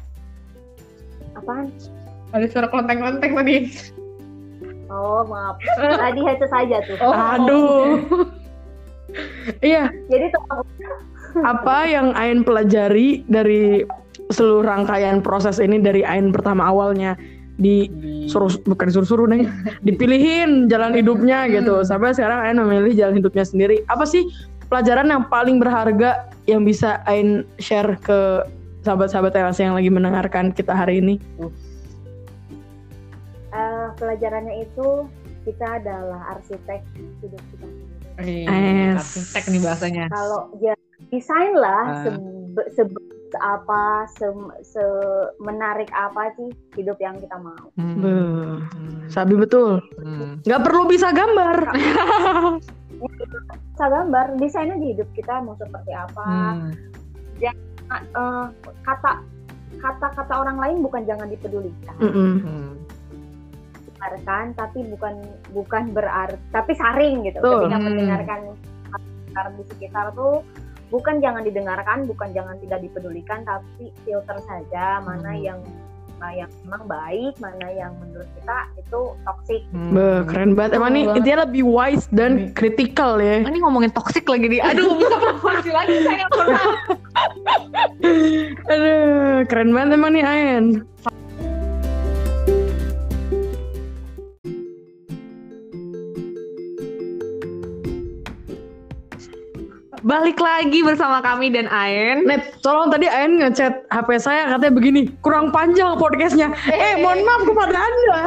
apaan 1.33 1.73
Ada 2.33 2.45
suara 2.53 2.67
kelenteng-kelenteng 2.69 3.31
tadi. 3.33 3.57
Oh 4.89 5.21
maaf. 5.27 5.55
Tadi 5.77 6.19
headset 6.23 6.49
saja 6.51 6.77
tuh. 6.87 6.97
Oh. 6.99 7.13
Aduh. 7.13 8.03
Iya, 9.61 9.93
jadi 10.09 10.33
apa 11.45 11.77
yang 11.85 12.17
Ain 12.17 12.41
pelajari 12.41 13.21
dari 13.29 13.85
seluruh 14.33 14.65
rangkaian 14.65 15.21
proses 15.21 15.61
ini 15.61 15.77
dari 15.77 16.01
Ain 16.01 16.33
pertama 16.33 16.65
awalnya? 16.65 17.13
Di 17.53 17.85
suruh 18.25 18.49
bukan 18.65 18.89
suruh-suruh 18.89 19.29
nih 19.29 19.45
dipilihin 19.85 20.65
jalan 20.65 20.97
hidupnya 20.97 21.45
gitu. 21.45 21.85
Sampai 21.85 22.17
sekarang 22.17 22.41
Ain 22.41 22.57
memilih 22.57 22.97
jalan 22.97 23.21
hidupnya 23.21 23.45
sendiri. 23.45 23.85
Apa 23.85 24.09
sih 24.09 24.25
pelajaran 24.73 25.13
yang 25.13 25.29
paling 25.29 25.61
berharga 25.61 26.25
yang 26.49 26.65
bisa 26.65 27.05
Ain 27.05 27.45
share 27.61 27.93
ke 28.01 28.41
sahabat-sahabat 28.81 29.37
LC 29.37 29.69
yang 29.69 29.77
lagi 29.77 29.93
mendengarkan 29.93 30.49
kita 30.49 30.73
hari 30.73 30.99
ini 30.99 31.21
pelajarannya 33.95 34.55
itu 34.61 35.07
kita 35.43 35.77
adalah 35.77 36.33
arsitek 36.33 36.81
hidup 37.19 37.41
kita 37.49 37.65
sendiri 37.65 37.91
Eh, 38.13 38.45
Es. 38.93 39.01
arsitek 39.01 39.43
nih 39.49 39.61
bahasanya. 39.61 40.05
kalau 40.07 40.53
ya 40.59 40.73
desain 41.09 41.53
lah 41.53 41.83
Ah. 41.83 42.03
sebe- 42.03 42.69
sebe- 42.71 43.11
apa 43.35 43.81
se- 44.11 44.29
se- 44.63 45.29
menarik 45.39 45.89
apa 45.89 46.29
sih 46.33 46.47
hidup 46.75 46.93
yang 46.99 47.17
kita 47.17 47.33
mau 47.35 47.65
Hmm. 47.73 47.97
Hmm. 47.97 48.61
sabi 49.09 49.33
betul 49.33 49.81
Hmm. 49.97 50.37
nggak 50.39 50.61
perlu 50.61 50.85
bisa 50.85 51.09
gambar 51.09 51.73
bisa 53.73 53.85
gambar 53.89 54.37
desain 54.37 54.69
aja 54.69 54.85
hidup 54.85 55.09
kita 55.11 55.41
mau 55.41 55.57
seperti 55.57 55.91
apa 55.91 56.23
Hmm. 56.23 56.69
Nah, 57.83 57.99
eh, 57.99 58.45
kata 58.81 59.11
kata-kata 59.75 60.33
orang 60.35 60.55
lain 60.55 60.77
bukan 60.79 61.03
jangan 61.03 61.27
dipedulikan 61.27 61.95
Mm-mm. 61.99 62.33
Hmm. 62.39 62.71
Dengarkan 64.03 64.51
tapi 64.53 64.83
bukan 64.91 65.13
bukan 65.55 65.83
berarti 65.95 66.35
tapi 66.51 66.75
saring 66.75 67.23
gitu 67.23 67.39
Betul. 67.39 67.55
ketika 67.63 67.77
Hmm. 67.79 67.85
mendengarkan 67.87 68.39
sekitar 68.91 69.45
di 69.55 69.63
sekitar 69.65 70.05
tuh 70.11 70.43
bukan 70.91 71.23
jangan 71.23 71.41
didengarkan 71.41 71.97
bukan 72.05 72.29
jangan 72.35 72.59
tidak 72.59 72.83
dipedulikan 72.83 73.47
tapi 73.47 73.95
filter 74.03 74.37
saja 74.43 74.99
mana 74.99 75.31
Hmm. 75.31 75.41
yang 75.41 75.59
mana 76.13 76.29
yang 76.37 76.51
memang 76.63 76.83
baik 76.85 77.33
mana 77.39 77.67
yang 77.69 77.91
menurut 77.97 78.29
kita 78.35 78.57
itu 78.77 78.99
toksik 79.23 79.61
Hmm. 79.71 79.91
Beuh, 79.91 80.21
keren 80.23 80.51
banget 80.53 80.77
emang 80.77 80.91
nih 80.93 81.03
intinya 81.09 81.43
lebih 81.43 81.63
wise 81.63 82.05
dan 82.11 82.51
kritikal 82.51 83.17
ya 83.17 83.39
Ini 83.39 83.57
ngomongin 83.59 83.89
toksik 83.89 84.27
lagi 84.27 84.51
nih. 84.51 84.59
Aduh, 84.61 84.99
bisa 84.99 85.15
promosi 85.15 85.71
lagi 85.71 85.95
saya 86.03 86.27
pernah. 86.27 86.63
Aduh, 88.71 89.47
keren 89.47 89.71
banget 89.71 89.95
emang 89.95 90.11
nih 90.11 90.23
Ain. 90.23 90.65
Balik 100.13 100.37
lagi 100.37 100.85
bersama 100.85 101.25
kami 101.25 101.49
dan 101.49 101.65
Aen. 101.73 102.29
Net, 102.29 102.61
tolong 102.61 102.93
tadi 102.93 103.09
Ain 103.09 103.41
ngechat 103.41 103.89
HP 103.89 104.21
saya 104.21 104.45
katanya 104.45 104.77
begini, 104.77 105.01
kurang 105.25 105.49
panjang 105.49 105.97
podcastnya. 105.97 106.53
Eh, 106.69 107.01
mohon 107.01 107.25
maaf 107.25 107.41
kepada 107.41 107.81
Anda. 107.81 108.19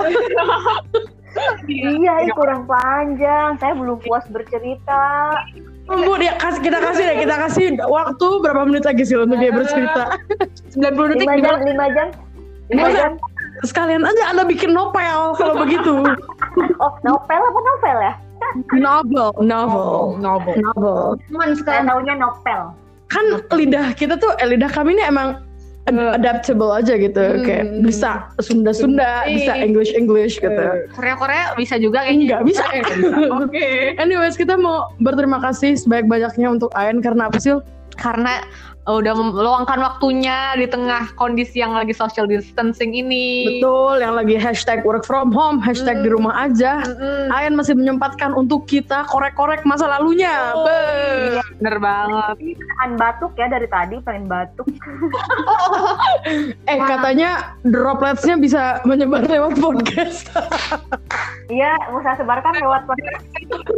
iya 1.71 2.27
ini 2.27 2.33
kurang 2.35 2.67
panjang 2.67 3.55
saya 3.63 3.79
belum 3.79 4.03
puas 4.03 4.27
bercerita 4.35 5.31
Bu, 5.87 6.19
dia 6.19 6.35
kasih 6.43 6.59
kita 6.59 6.83
kasih 6.83 7.03
deh, 7.07 7.17
kita 7.23 7.35
kasih 7.47 7.65
waktu 7.87 8.27
berapa 8.43 8.67
menit 8.67 8.83
lagi 8.83 9.07
sih 9.07 9.15
untuk 9.23 9.39
dia 9.39 9.55
bercerita. 9.55 10.19
90 10.75 10.91
detik 11.15 11.23
lima 11.23 11.39
di 11.39 11.43
jam 11.47 11.57
lima 11.63 11.87
jam 11.95 12.09
lima 12.67 12.83
Masa- 12.83 12.99
jam 12.99 13.13
Sekalian 13.63 14.03
aja 14.03 14.35
Anda 14.35 14.43
bikin 14.43 14.75
novel 14.75 15.39
kalau 15.39 15.55
begitu. 15.63 16.03
oh 16.83 16.93
novel 17.07 17.41
apa 17.47 17.61
novel 17.63 17.99
ya 18.03 18.15
Novel, 18.73 19.31
novel, 19.39 20.17
Novel. 20.19 20.55
novel. 20.61 21.01
Cuman 21.29 21.49
sekarang 21.55 21.85
taunya 21.87 22.15
novel 22.15 22.63
Kan 23.07 23.25
lidah 23.55 23.95
kita 23.95 24.19
tuh, 24.19 24.35
eh, 24.37 24.49
lidah 24.49 24.67
kami 24.67 24.99
ini 24.99 25.05
emang 25.07 25.39
ad- 25.87 26.19
adaptable 26.19 26.75
aja 26.75 26.99
gitu, 26.99 27.23
Hmm. 27.23 27.47
kayak 27.47 27.65
bisa 27.87 28.27
Sunda-Sunda, 28.43 29.31
bisa 29.31 29.55
Iya. 29.55 29.63
English-English 29.63 30.43
gitu. 30.43 30.65
Korea-Korea 30.91 31.55
bisa 31.55 31.79
juga 31.79 32.03
kayaknya. 32.03 32.23
Enggak 32.27 32.43
bisa. 32.43 32.65
Oke. 33.47 33.95
Anyways, 33.95 34.35
kita 34.35 34.59
mau 34.59 34.91
berterima 34.99 35.39
kasih 35.39 35.79
sebanyak-banyaknya 35.79 36.49
untuk 36.51 36.75
Ayan 36.75 36.99
karena 36.99 37.31
apa 37.31 37.39
sih? 37.39 37.55
Karena 37.95 38.43
udah 38.87 39.13
meluangkan 39.13 39.83
waktunya 39.83 40.55
di 40.55 40.65
tengah 40.65 41.11
kondisi 41.15 41.59
yang 41.59 41.75
lagi 41.75 41.91
social 41.91 42.23
distancing 42.25 42.95
ini. 42.95 43.59
Betul, 43.59 43.99
yang 43.99 44.15
lagi 44.15 44.39
hashtag 44.39 44.87
work 44.87 45.03
from 45.03 45.35
home, 45.35 45.59
hashtag 45.59 45.99
Hmm. 45.99 46.05
di 46.07 46.11
rumah 46.11 46.35
aja. 46.41 46.87
Mm-mm. 46.87 47.35
Ayan 47.35 47.55
masih 47.55 47.75
menyempatkan 47.75 48.31
untuk 48.31 48.63
kita 48.65 49.03
korek-korek 49.07 49.67
masa 49.67 49.91
lalunya. 49.91 50.55
Oh, 50.55 50.63
Be. 50.63 50.79
iya, 51.35 51.43
Bener 51.59 51.77
banget. 51.77 52.35
pengen 52.77 52.93
batuk 52.95 53.33
ya 53.35 53.47
dari 53.49 53.67
tadi 53.67 53.97
pengen 54.01 54.29
batuk 54.29 54.69
Eh 56.71 56.79
katanya 56.79 57.31
dropletsnya 57.63 58.37
bisa 58.37 58.63
menyebar 58.83 59.25
lewat 59.25 59.59
podcast. 59.59 60.31
iya 61.51 61.73
saya 62.03 62.17
sebarkan 62.19 62.55
lewat 62.59 62.83
podcast 62.87 63.25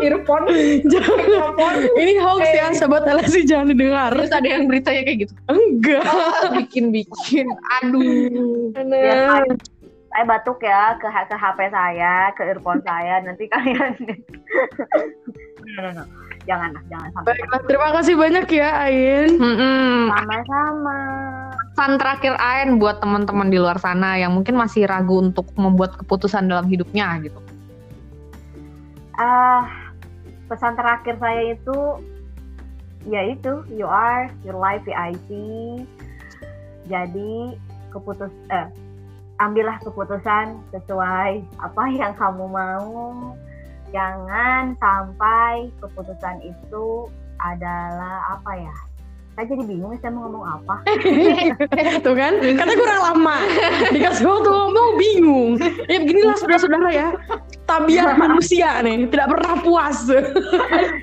Earphone. 0.00 0.46
Jangan. 0.92 1.74
Ini 1.98 2.12
hoax 2.22 2.44
ya, 2.54 2.66
sobat 2.72 3.04
LSI 3.04 3.44
jangan 3.44 3.74
didengar. 3.74 4.10
Terus 4.14 4.32
ada 4.32 4.48
yang 4.48 4.64
beritanya 4.64 5.02
kayak 5.04 5.18
gitu. 5.28 5.34
Enggak. 5.50 6.04
Bikin-bikin. 6.64 7.46
Aduh. 7.82 8.72
ya, 8.88 9.44
saya, 10.08 10.24
batuk 10.24 10.64
ya 10.64 10.96
ke 10.96 11.08
ke 11.08 11.36
HP 11.36 11.58
saya 11.70 12.32
ke 12.32 12.42
earphone 12.48 12.80
saya 12.82 13.20
nanti 13.22 13.44
kalian 13.52 13.92
no, 15.76 15.78
no, 15.84 15.88
no. 16.00 16.02
jangan 16.48 16.72
jangan 16.88 17.08
sampai 17.12 17.36
Baiklah, 17.36 17.60
terima 17.68 17.88
kasih 17.92 18.14
banyak 18.16 18.46
ya 18.50 18.70
Ain. 18.88 19.30
Mm-mm. 19.36 20.10
sama-sama 20.10 20.98
pesan 21.78 21.94
terakhir 21.94 22.34
Aen 22.42 22.82
buat 22.82 22.98
teman-teman 22.98 23.54
di 23.54 23.62
luar 23.62 23.78
sana 23.78 24.18
yang 24.18 24.34
mungkin 24.34 24.58
masih 24.58 24.90
ragu 24.90 25.22
untuk 25.22 25.46
membuat 25.54 25.94
keputusan 25.94 26.50
dalam 26.50 26.66
hidupnya 26.66 27.06
gitu. 27.22 27.38
Ah 29.18 29.66
pesan 30.46 30.78
terakhir 30.78 31.18
saya 31.18 31.52
itu 31.52 31.78
yaitu 33.06 33.62
you 33.70 33.86
are 33.86 34.30
your 34.46 34.56
life 34.56 34.82
VIP 34.86 35.28
jadi 36.88 37.58
keputus 37.92 38.32
eh 38.48 38.68
ambillah 39.38 39.78
keputusan 39.82 40.58
sesuai 40.74 41.42
apa 41.62 41.82
yang 42.00 42.12
kamu 42.18 42.44
mau. 42.46 43.32
Jangan 43.88 44.76
sampai 44.76 45.72
keputusan 45.80 46.44
itu 46.44 47.08
adalah 47.40 48.36
apa 48.36 48.52
ya 48.60 48.76
saya 49.38 49.54
jadi 49.54 49.70
bingung 49.70 49.94
saya 50.02 50.10
mau 50.10 50.26
ngomong 50.26 50.44
apa 50.50 50.74
Tuh 52.02 52.14
kan, 52.18 52.42
karena 52.42 52.74
kurang 52.74 53.00
lama. 53.06 53.36
Dikasih 53.94 54.26
waktu 54.26 54.50
ngomong 54.50 54.90
bingung. 54.98 55.52
Ya 55.86 56.02
beginilah 56.02 56.34
saudara-saudara 56.42 56.90
ya. 56.90 57.08
Tabiat 57.66 58.18
manusia 58.22 58.82
nih, 58.82 59.06
tidak 59.06 59.30
pernah 59.30 59.54
puas. 59.62 59.98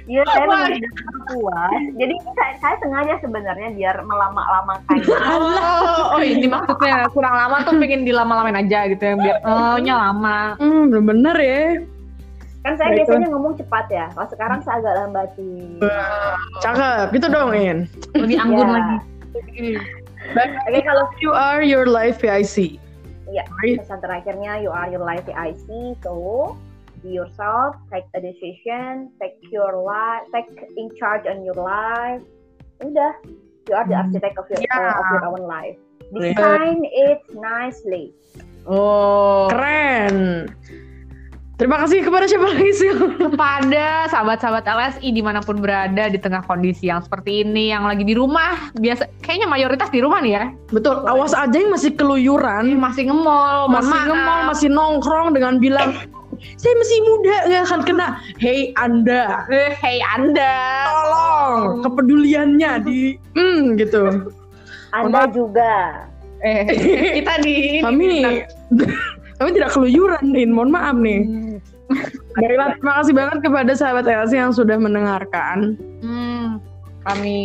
Iya, 0.08 0.22
saya 0.28 0.44
memang 0.48 0.76
tidak 0.76 0.92
pernah 1.00 1.22
puas. 1.32 1.82
Jadi 1.96 2.16
saya, 2.36 2.54
saya 2.60 2.76
sengaja 2.84 3.14
sebenarnya 3.24 3.70
biar 3.72 3.96
melama-lamakan. 4.04 4.98
Oh, 5.36 6.20
oh 6.20 6.24
ini 6.24 6.48
maksudnya 6.48 7.08
kurang 7.12 7.36
lama 7.36 7.64
tuh 7.64 7.76
pengen 7.80 8.04
dilama-lamain 8.04 8.60
aja 8.62 8.88
gitu 8.88 9.04
ya 9.04 9.16
biar 9.16 9.38
oh 9.48 9.80
lama. 9.80 10.60
Hmm, 10.60 10.92
bener-bener 10.92 11.38
ya. 11.40 11.64
Kan 12.66 12.74
saya 12.76 12.98
Baik, 12.98 13.06
biasanya 13.06 13.28
ngomong 13.30 13.54
cepat 13.62 13.86
ya. 13.94 14.06
Kalau 14.18 14.28
sekarang 14.34 14.60
saya 14.66 14.82
agak 14.82 14.94
lambatin. 15.06 15.78
Cakep, 16.66 17.06
gitu 17.14 17.28
dong 17.30 17.54
In. 17.54 17.86
Lebih 18.18 18.38
anggun 18.42 18.66
Ya. 18.66 18.74
lagi. 18.74 18.98
Oke, 20.66 20.82
kalau 20.82 21.06
You 21.22 21.30
are 21.30 21.62
your 21.62 21.86
life 21.86 22.18
PIC. 22.18 22.82
Iya. 23.26 23.46
Right? 23.62 23.82
pesan 23.82 24.02
terakhirnya 24.02 24.62
you 24.62 24.70
are 24.70 24.86
your 24.88 25.02
life 25.02 25.26
IC 25.26 25.98
so 26.06 26.54
be 27.02 27.10
yourself 27.10 27.74
take 27.90 28.06
a 28.14 28.22
decision 28.22 29.10
take 29.18 29.34
your 29.50 29.82
life 29.82 30.24
take 30.30 30.46
in 30.78 30.88
charge 30.96 31.26
on 31.26 31.42
your 31.42 31.58
life 31.58 32.22
udah 32.86 33.14
you 33.66 33.74
are 33.74 33.84
the 33.90 33.98
Hmm. 33.98 34.08
architect 34.08 34.38
of 34.38 34.46
your 34.48 34.62
uh, 34.70 35.02
of 35.02 35.06
your 35.10 35.26
own 35.26 35.42
life 35.50 35.74
design 36.14 36.86
it 36.86 37.22
nicely 37.34 38.14
Oh. 38.66 39.50
Keren. 39.50 40.50
Terima 41.56 41.80
kasih 41.80 42.04
kepada 42.04 42.28
siapa 42.28 42.52
lagi 42.52 42.68
sih? 42.76 42.92
kepada 43.16 44.12
sahabat-sahabat 44.12 44.68
LSI 44.68 45.08
di 45.10 45.24
mana 45.24 45.40
pun 45.40 45.64
berada 45.64 46.12
di 46.12 46.20
tengah 46.20 46.44
kondisi 46.44 46.92
yang 46.92 47.00
seperti 47.00 47.48
ini 47.48 47.72
yang 47.72 47.88
lagi 47.88 48.04
di 48.04 48.12
rumah 48.12 48.76
biasa 48.76 49.08
kayaknya 49.24 49.48
mayoritas 49.48 49.88
di 49.88 50.04
rumah 50.04 50.20
nih 50.20 50.36
ya 50.36 50.46
Betul, 50.70 51.08
awas 51.08 51.32
aja 51.32 51.56
yang 51.56 51.72
masih 51.72 51.96
keluyuran, 51.96 52.76
masih 52.76 53.08
ngemol 53.08 53.72
masih 53.72 53.88
maaf. 53.88 54.04
ngemol, 54.04 54.40
masih 54.52 54.70
nongkrong 54.70 55.28
dengan 55.32 55.56
bilang 55.58 55.96
saya 56.60 56.76
masih 56.76 56.98
muda 57.02 57.36
nggak 57.48 57.64
akan 57.64 57.82
kena. 57.88 58.08
Hey 58.36 58.76
Anda, 58.76 59.48
Eh, 59.48 59.72
hey 59.80 60.04
anda 60.12 60.54
tolong 60.84 61.80
kepeduliannya 61.82 62.72
di 62.84 63.16
hmm 63.32 63.80
gitu. 63.80 64.28
anda 64.92 65.24
juga 65.32 66.04
eh 66.44 66.68
kita 67.24 67.34
di 67.40 67.80
Kami 67.80 68.44
kami 69.36 69.50
tidak 69.52 69.72
keluyuran, 69.72 70.26
Din. 70.32 70.52
Mohon 70.52 70.72
maaf 70.72 70.96
nih. 70.98 71.22
Baiklah, 72.34 72.68
terima 72.76 72.94
kasih 73.00 73.14
banget 73.14 73.38
kepada 73.44 73.72
sahabat 73.72 74.06
LC 74.06 74.34
yang 74.36 74.52
sudah 74.52 74.76
mendengarkan. 74.76 75.78
Hmm, 76.02 76.58
kami 77.06 77.38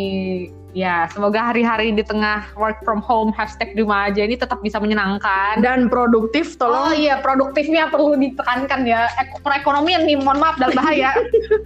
ya 0.70 1.10
semoga 1.10 1.50
hari-hari 1.50 1.90
di 1.90 1.98
tengah 2.00 2.46
work 2.54 2.78
from 2.86 3.02
home 3.02 3.34
hashtag 3.34 3.74
di 3.74 3.82
rumah 3.82 4.06
aja 4.06 4.22
ini 4.22 4.34
tetap 4.34 4.62
bisa 4.62 4.78
menyenangkan. 4.78 5.58
Dan 5.60 5.90
produktif, 5.90 6.54
Oh 6.56 6.66
tolong 6.66 6.94
iya 6.94 7.18
produktifnya 7.18 7.90
perlu 7.90 8.14
ditekankan 8.14 8.86
ya 8.86 9.10
Ek- 9.18 9.42
perekonomian 9.42 10.06
nih 10.06 10.16
mohon 10.16 10.38
maaf 10.38 10.56
dalam 10.56 10.72
bahaya. 10.72 11.10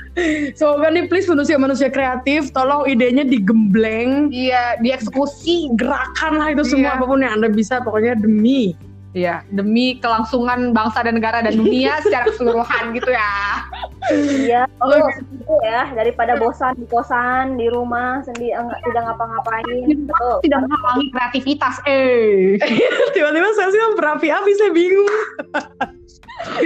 semoga 0.58 0.88
nih 0.88 1.04
please 1.06 1.28
manusia-manusia 1.28 1.88
kreatif, 1.88 2.48
tolong 2.50 2.84
idenya 2.84 3.22
digembleng, 3.22 4.32
Iya 4.32 4.80
dieksekusi. 4.80 5.72
gerakan 5.76 6.40
lah 6.40 6.48
itu 6.50 6.64
semua 6.66 6.92
Iya. 6.92 6.98
apa 6.98 7.04
pun 7.04 7.20
yang 7.20 7.32
anda 7.38 7.48
bisa, 7.48 7.78
pokoknya 7.80 8.18
demi. 8.18 8.72
Iya 9.14 9.46
demi 9.54 10.02
kelangsungan 10.02 10.74
bangsa 10.74 11.06
dan 11.06 11.22
negara 11.22 11.38
dan 11.38 11.54
dunia 11.54 11.98
secara 12.04 12.26
keseluruhan 12.34 12.90
gitu 12.98 13.14
ya. 13.14 13.62
iya 14.10 14.62
Oh, 14.82 14.90
oh, 14.90 15.08
gitu 15.16 15.54
ya 15.62 15.88
daripada 15.94 16.34
bosan 16.36 16.74
di 16.76 16.84
kosan 16.90 17.54
di 17.54 17.70
rumah 17.70 18.20
sendiri 18.26 18.52
enggak 18.52 18.82
tidak 18.82 19.02
ngapa-ngapain 19.06 19.86
Betul. 19.86 20.36
Tidak 20.42 20.60
menghalangi 20.66 21.06
kreativitas. 21.14 21.74
Eh 21.86 22.58
Tiba-tiba 23.14 23.48
saya 23.54 23.70
sih 23.70 23.80
berapi-api, 23.94 24.50
saya 24.58 24.70
bingung. 24.74 25.08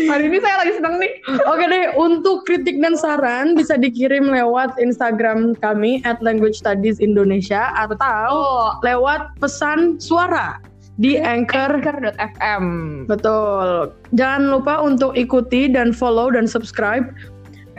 hari 0.08 0.24
ini 0.32 0.38
saya 0.40 0.64
lagi 0.64 0.72
seneng 0.80 0.96
nih. 0.98 1.12
Oke 1.44 1.64
deh, 1.68 1.84
untuk 1.94 2.48
kritik 2.48 2.80
dan 2.80 2.96
saran 2.96 3.54
bisa 3.54 3.76
dikirim 3.76 4.32
lewat 4.32 4.74
Instagram 4.80 5.52
kami 5.60 6.00
at 6.08 6.18
Language 6.24 6.58
Studies 6.58 6.98
Indonesia 6.98 7.70
atau 7.76 7.96
Oh 8.32 8.68
lewat 8.82 9.36
pesan 9.38 10.00
suara 10.00 10.58
di 10.98 11.14
Anchor. 11.16 11.78
anchor.fm. 11.78 12.64
Betul. 13.06 13.94
Jangan 14.12 14.50
lupa 14.50 14.82
untuk 14.82 15.14
ikuti 15.14 15.70
dan 15.70 15.94
follow 15.94 16.28
dan 16.28 16.44
subscribe 16.44 17.06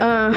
uh, 0.00 0.32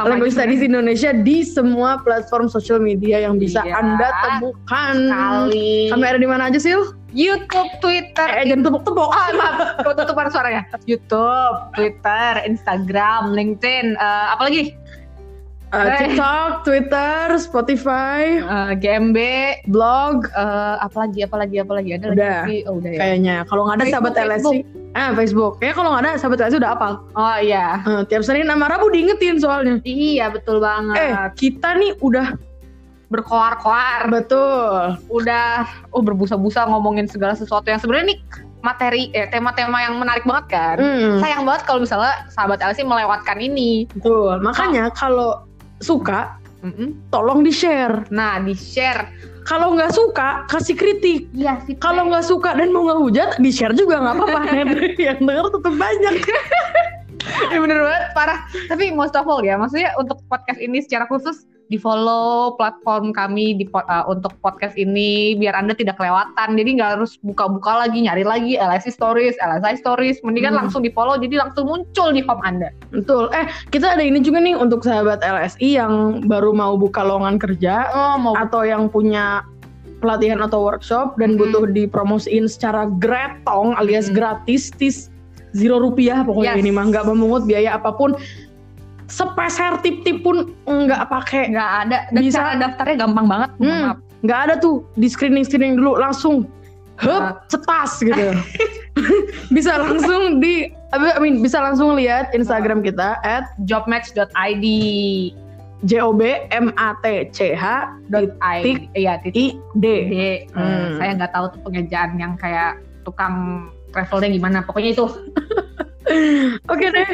Language 0.00 0.32
aja 0.32 0.40
Studies 0.40 0.64
Indonesia 0.64 1.12
di 1.12 1.44
semua 1.44 2.00
platform 2.00 2.48
sosial 2.48 2.80
media 2.80 3.20
yang 3.20 3.36
bisa 3.36 3.60
Iya. 3.60 3.76
Anda 3.78 4.08
temukan. 4.24 4.94
sekali. 4.96 5.92
Kami 5.92 6.04
ada 6.08 6.18
di 6.18 6.24
mana 6.24 6.48
aja 6.48 6.56
sih? 6.56 6.72
YouTube, 7.12 7.68
Twitter, 7.84 8.24
Eh, 8.24 8.48
jangan 8.48 8.72
tepuk-tepuk. 8.72 9.04
Oh 9.04 9.28
maaf, 9.36 9.84
kok 9.84 10.00
tutupan 10.00 10.32
suaranya. 10.32 10.64
YouTube, 10.88 11.56
Twitter, 11.76 12.40
Instagram, 12.48 13.36
LinkedIn, 13.36 13.92
eh, 13.94 14.26
apa 14.32 14.48
lagi? 14.48 14.72
Uh, 15.72 15.88
Eh. 15.88 15.98
TikTok, 16.04 16.50
Twitter, 16.62 17.22
Spotify, 17.40 18.20
Eh, 18.38 18.72
GMB, 18.76 19.18
blog, 19.66 20.28
eh, 20.28 20.76
apa 20.78 20.96
lagi? 21.02 21.24
Apa 21.24 21.36
lagi? 21.38 21.56
Apa 21.58 21.72
lagi? 21.72 21.90
Ada 21.96 22.06
Udah. 22.12 22.38
lagi? 22.44 22.58
Oh 22.68 22.76
udah 22.76 22.90
ya. 22.92 22.98
kayaknya. 23.00 23.36
Kalau 23.48 23.62
nggak 23.64 23.74
ada 23.74 23.82
Facebook, 23.82 24.12
sahabat 24.12 24.28
LSI, 24.28 24.58
ah 24.92 25.10
Facebook. 25.16 25.52
Kayaknya 25.56 25.74
kalau 25.74 25.88
nggak 25.90 26.02
ada 26.04 26.12
sahabat 26.14 26.38
LSI 26.42 26.58
udah 26.60 26.72
apal. 26.72 26.92
Oh 27.14 27.36
iya. 27.40 27.66
Eh, 27.82 28.02
tiap 28.04 28.20
Senin 28.20 28.44
sama 28.44 28.68
Rabu 28.68 28.86
diingetin 28.86 29.40
soalnya. 29.40 29.80
Iya 29.82 30.28
betul 30.28 30.60
banget. 30.60 30.96
Eh, 30.98 31.12
kita 31.34 31.72
nih 31.74 31.96
udah 31.98 32.36
berkoar-koar, 33.08 34.08
betul. 34.08 34.96
udah 35.08 35.64
oh 35.88 36.00
berbusa-busa 36.00 36.64
ngomongin 36.66 37.04
segala 37.04 37.32
sesuatu 37.32 37.64
yang 37.64 37.76
sebenarnya 37.76 38.12
nih 38.12 38.20
materi 38.62 39.10
eh 39.10 39.26
tema-tema 39.26 39.80
yang 39.80 39.96
menarik 39.96 40.22
banget 40.22 40.46
kan. 40.48 40.76
Hmm, 40.76 41.18
Sayang 41.18 41.42
banget 41.42 41.62
kalau 41.64 41.80
misalnya 41.80 42.12
sahabat 42.28 42.60
LC 42.60 42.80
melewatkan 42.82 43.36
ini. 43.36 43.84
betul. 43.90 44.38
Makanya 44.38 44.88
kalau 44.92 45.44
suka, 45.82 46.38
Mm-mm. 46.62 46.94
tolong 47.10 47.42
di-share. 47.42 48.06
Nah, 48.14 48.38
di-share. 48.38 49.10
Kalau 49.42 49.74
nggak 49.74 49.90
suka, 49.90 50.46
kasih 50.46 50.78
kritik. 50.78 51.26
Iya 51.34 51.58
sih. 51.66 51.74
Kalau 51.82 52.06
nggak 52.06 52.22
suka 52.22 52.54
dan 52.54 52.70
mau 52.70 52.86
ngehujat, 52.86 53.42
di-share 53.42 53.74
juga 53.74 53.98
nggak 53.98 54.14
apa-apa. 54.14 54.40
Yang 55.02 55.18
denger 55.26 55.46
tetap 55.50 55.74
banyak. 55.74 56.14
Ya 57.22 57.62
bener 57.62 57.78
banget, 57.78 58.04
parah. 58.18 58.50
Tapi 58.66 58.90
most 58.90 59.14
of 59.14 59.30
all 59.30 59.46
ya, 59.46 59.54
maksudnya 59.54 59.94
untuk 59.94 60.18
podcast 60.26 60.58
ini 60.58 60.82
secara 60.82 61.06
khusus 61.06 61.46
di 61.72 61.80
follow 61.80 62.52
platform 62.54 63.16
kami 63.16 63.56
di 63.56 63.64
po- 63.64 63.80
uh, 63.82 64.04
untuk 64.04 64.36
podcast 64.44 64.76
ini 64.76 65.32
biar 65.34 65.56
anda 65.56 65.72
tidak 65.72 65.96
kelewatan. 65.96 66.52
Jadi 66.52 66.70
nggak 66.76 67.00
harus 67.00 67.16
buka-buka 67.24 67.88
lagi, 67.88 68.04
nyari 68.04 68.20
lagi 68.20 68.60
LSI 68.60 68.92
Stories, 68.92 69.40
LSI 69.40 69.80
Stories. 69.80 70.20
Mendingan 70.20 70.52
Hmm. 70.52 70.68
langsung 70.68 70.84
di 70.84 70.92
follow, 70.92 71.16
jadi 71.16 71.40
langsung 71.40 71.64
muncul 71.64 72.12
di 72.12 72.20
home 72.20 72.44
anda. 72.44 72.68
Betul. 72.92 73.32
Eh, 73.32 73.48
kita 73.72 73.96
ada 73.96 74.04
ini 74.04 74.20
juga 74.20 74.36
nih 74.36 74.52
untuk 74.52 74.84
sahabat 74.84 75.24
LSI 75.24 75.80
yang 75.80 75.92
baru 76.28 76.52
mau 76.52 76.76
buka 76.76 77.00
lowongan 77.00 77.40
kerja 77.40 77.88
Oh 77.88 78.20
mau 78.20 78.36
atau 78.36 78.60
yang 78.62 78.92
punya 78.92 79.40
pelatihan 79.98 80.42
atau 80.42 80.60
workshop 80.60 81.16
dan 81.16 81.34
Mhm. 81.34 81.38
butuh 81.40 81.64
dipromosiin 81.64 82.44
secara 82.44 82.84
gretong 82.98 83.72
alias 83.78 84.10
Mhm. 84.10 84.14
gratis 84.14 84.68
tis 84.74 85.08
zero 85.52 85.78
rupiah 85.78 86.20
pokoknya 86.20 86.58
Yes. 86.58 86.60
ini 86.60 86.70
mah 86.70 86.90
nggak 86.90 87.06
memungut 87.06 87.46
biaya 87.46 87.76
apa 87.76 87.94
pun 87.94 88.18
sepeser 89.12 89.76
tip-tip 89.84 90.24
pun 90.24 90.56
nggak 90.64 91.04
pakai 91.12 91.52
nggak 91.52 91.70
ada. 91.84 91.98
Dan 92.08 92.20
Bisa. 92.24 92.40
cara 92.40 92.50
daftarnya 92.56 92.96
gampang 93.04 93.26
banget. 93.28 93.50
Hmm. 93.60 93.82
maaf. 93.92 93.98
nggak 94.22 94.40
ada 94.48 94.54
tuh 94.56 94.86
di 94.96 95.10
screening 95.10 95.44
screening 95.44 95.76
dulu 95.76 96.00
langsung 96.00 96.48
Ah. 97.02 97.34
hup 97.42 97.50
cetas 97.50 97.98
gitu 97.98 98.30
bisa 99.56 99.74
langsung 99.80 100.38
di 100.38 100.70
I 100.92 101.18
mean, 101.18 101.40
bisa 101.40 101.56
langsung 101.58 101.96
lihat 101.96 102.36
Instagram 102.36 102.84
kita 102.84 103.16
at 103.24 103.48
Jobmatch.id 103.64 104.66
job 105.88 106.20
m 106.52 106.68
a 106.78 106.88
t 107.02 107.26
c 107.32 107.56
h 107.56 107.64
dot. 108.12 108.30
I, 108.44 108.86
iya 108.94 109.18
titik 109.18 109.56
i 109.56 109.80
d 109.80 109.82
D. 109.82 109.86
Eh, 110.14 110.36
Hmm. 110.52 111.00
Saya 111.00 111.10
nggak 111.18 111.32
tahu 111.32 111.44
tuh 111.56 111.60
pengejaan 111.64 112.20
yang 112.20 112.36
kayak 112.38 112.78
tukang 113.02 113.66
travelnya 113.90 114.30
gimana. 114.30 114.58
Pokoknya 114.62 114.94
itu. 114.94 115.06
Oke 116.72 116.86
deh. 116.92 117.08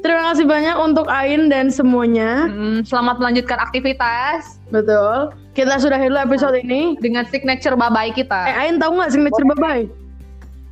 Terima 0.00 0.22
kasih 0.26 0.44
banyak 0.44 0.76
untuk 0.78 1.06
Ain 1.06 1.46
dan 1.46 1.68
semuanya. 1.68 2.46
Mm, 2.46 2.82
selamat 2.82 3.16
melanjutkan 3.16 3.58
aktivitas 3.58 4.56
Betul. 4.68 5.34
Kita 5.50 5.76
sudahi 5.76 6.06
dulu 6.06 6.16
episode 6.18 6.56
ini. 6.58 6.96
dengan 6.96 7.24
signature 7.24 7.74
babai 7.74 8.08
Eh, 8.08 8.14
kita. 8.16 8.40
Ain 8.56 8.76
tahu 8.76 8.96
nggak 8.96 9.10
signature 9.10 9.46
babai? 9.48 9.88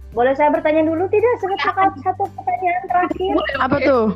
boleh 0.08 0.32
saya 0.32 0.48
bertanya 0.48 0.82
dulu 0.82 1.04
tidak 1.06 1.30
sebentar 1.36 1.76
satu 2.02 2.24
pertanyaan 2.32 2.82
terakhir 2.82 3.32
Apa 3.60 3.76
tuh? 3.78 4.06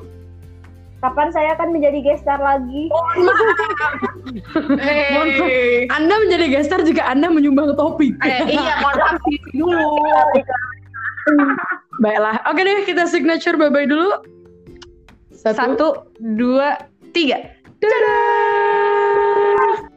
kapan 0.99 1.29
saya 1.29 1.53
akan 1.53 1.69
menjadi 1.71 1.99
gestar 2.01 2.39
lagi 2.39 2.89
Hey. 4.81 5.85
Anda 5.91 6.15
menjadi 6.17 6.47
gestar 6.49 6.81
jika 6.81 7.05
Anda 7.05 7.29
menyumbang 7.29 7.77
topik. 7.77 8.17
Eh, 8.21 8.41
iya, 8.49 8.73
mohon 8.79 8.97
maaf 8.97 9.21
dulu. 9.53 9.91
Baiklah. 12.03 12.41
Oke 12.47 12.61
deh, 12.61 12.83
kita 12.83 13.05
signature 13.05 13.55
babai 13.55 13.85
dulu. 13.85 14.11
Satu, 15.43 15.59
Satu 15.59 15.89
dua, 16.39 16.79
tiga. 17.11 17.51
Dadah! 17.83 19.91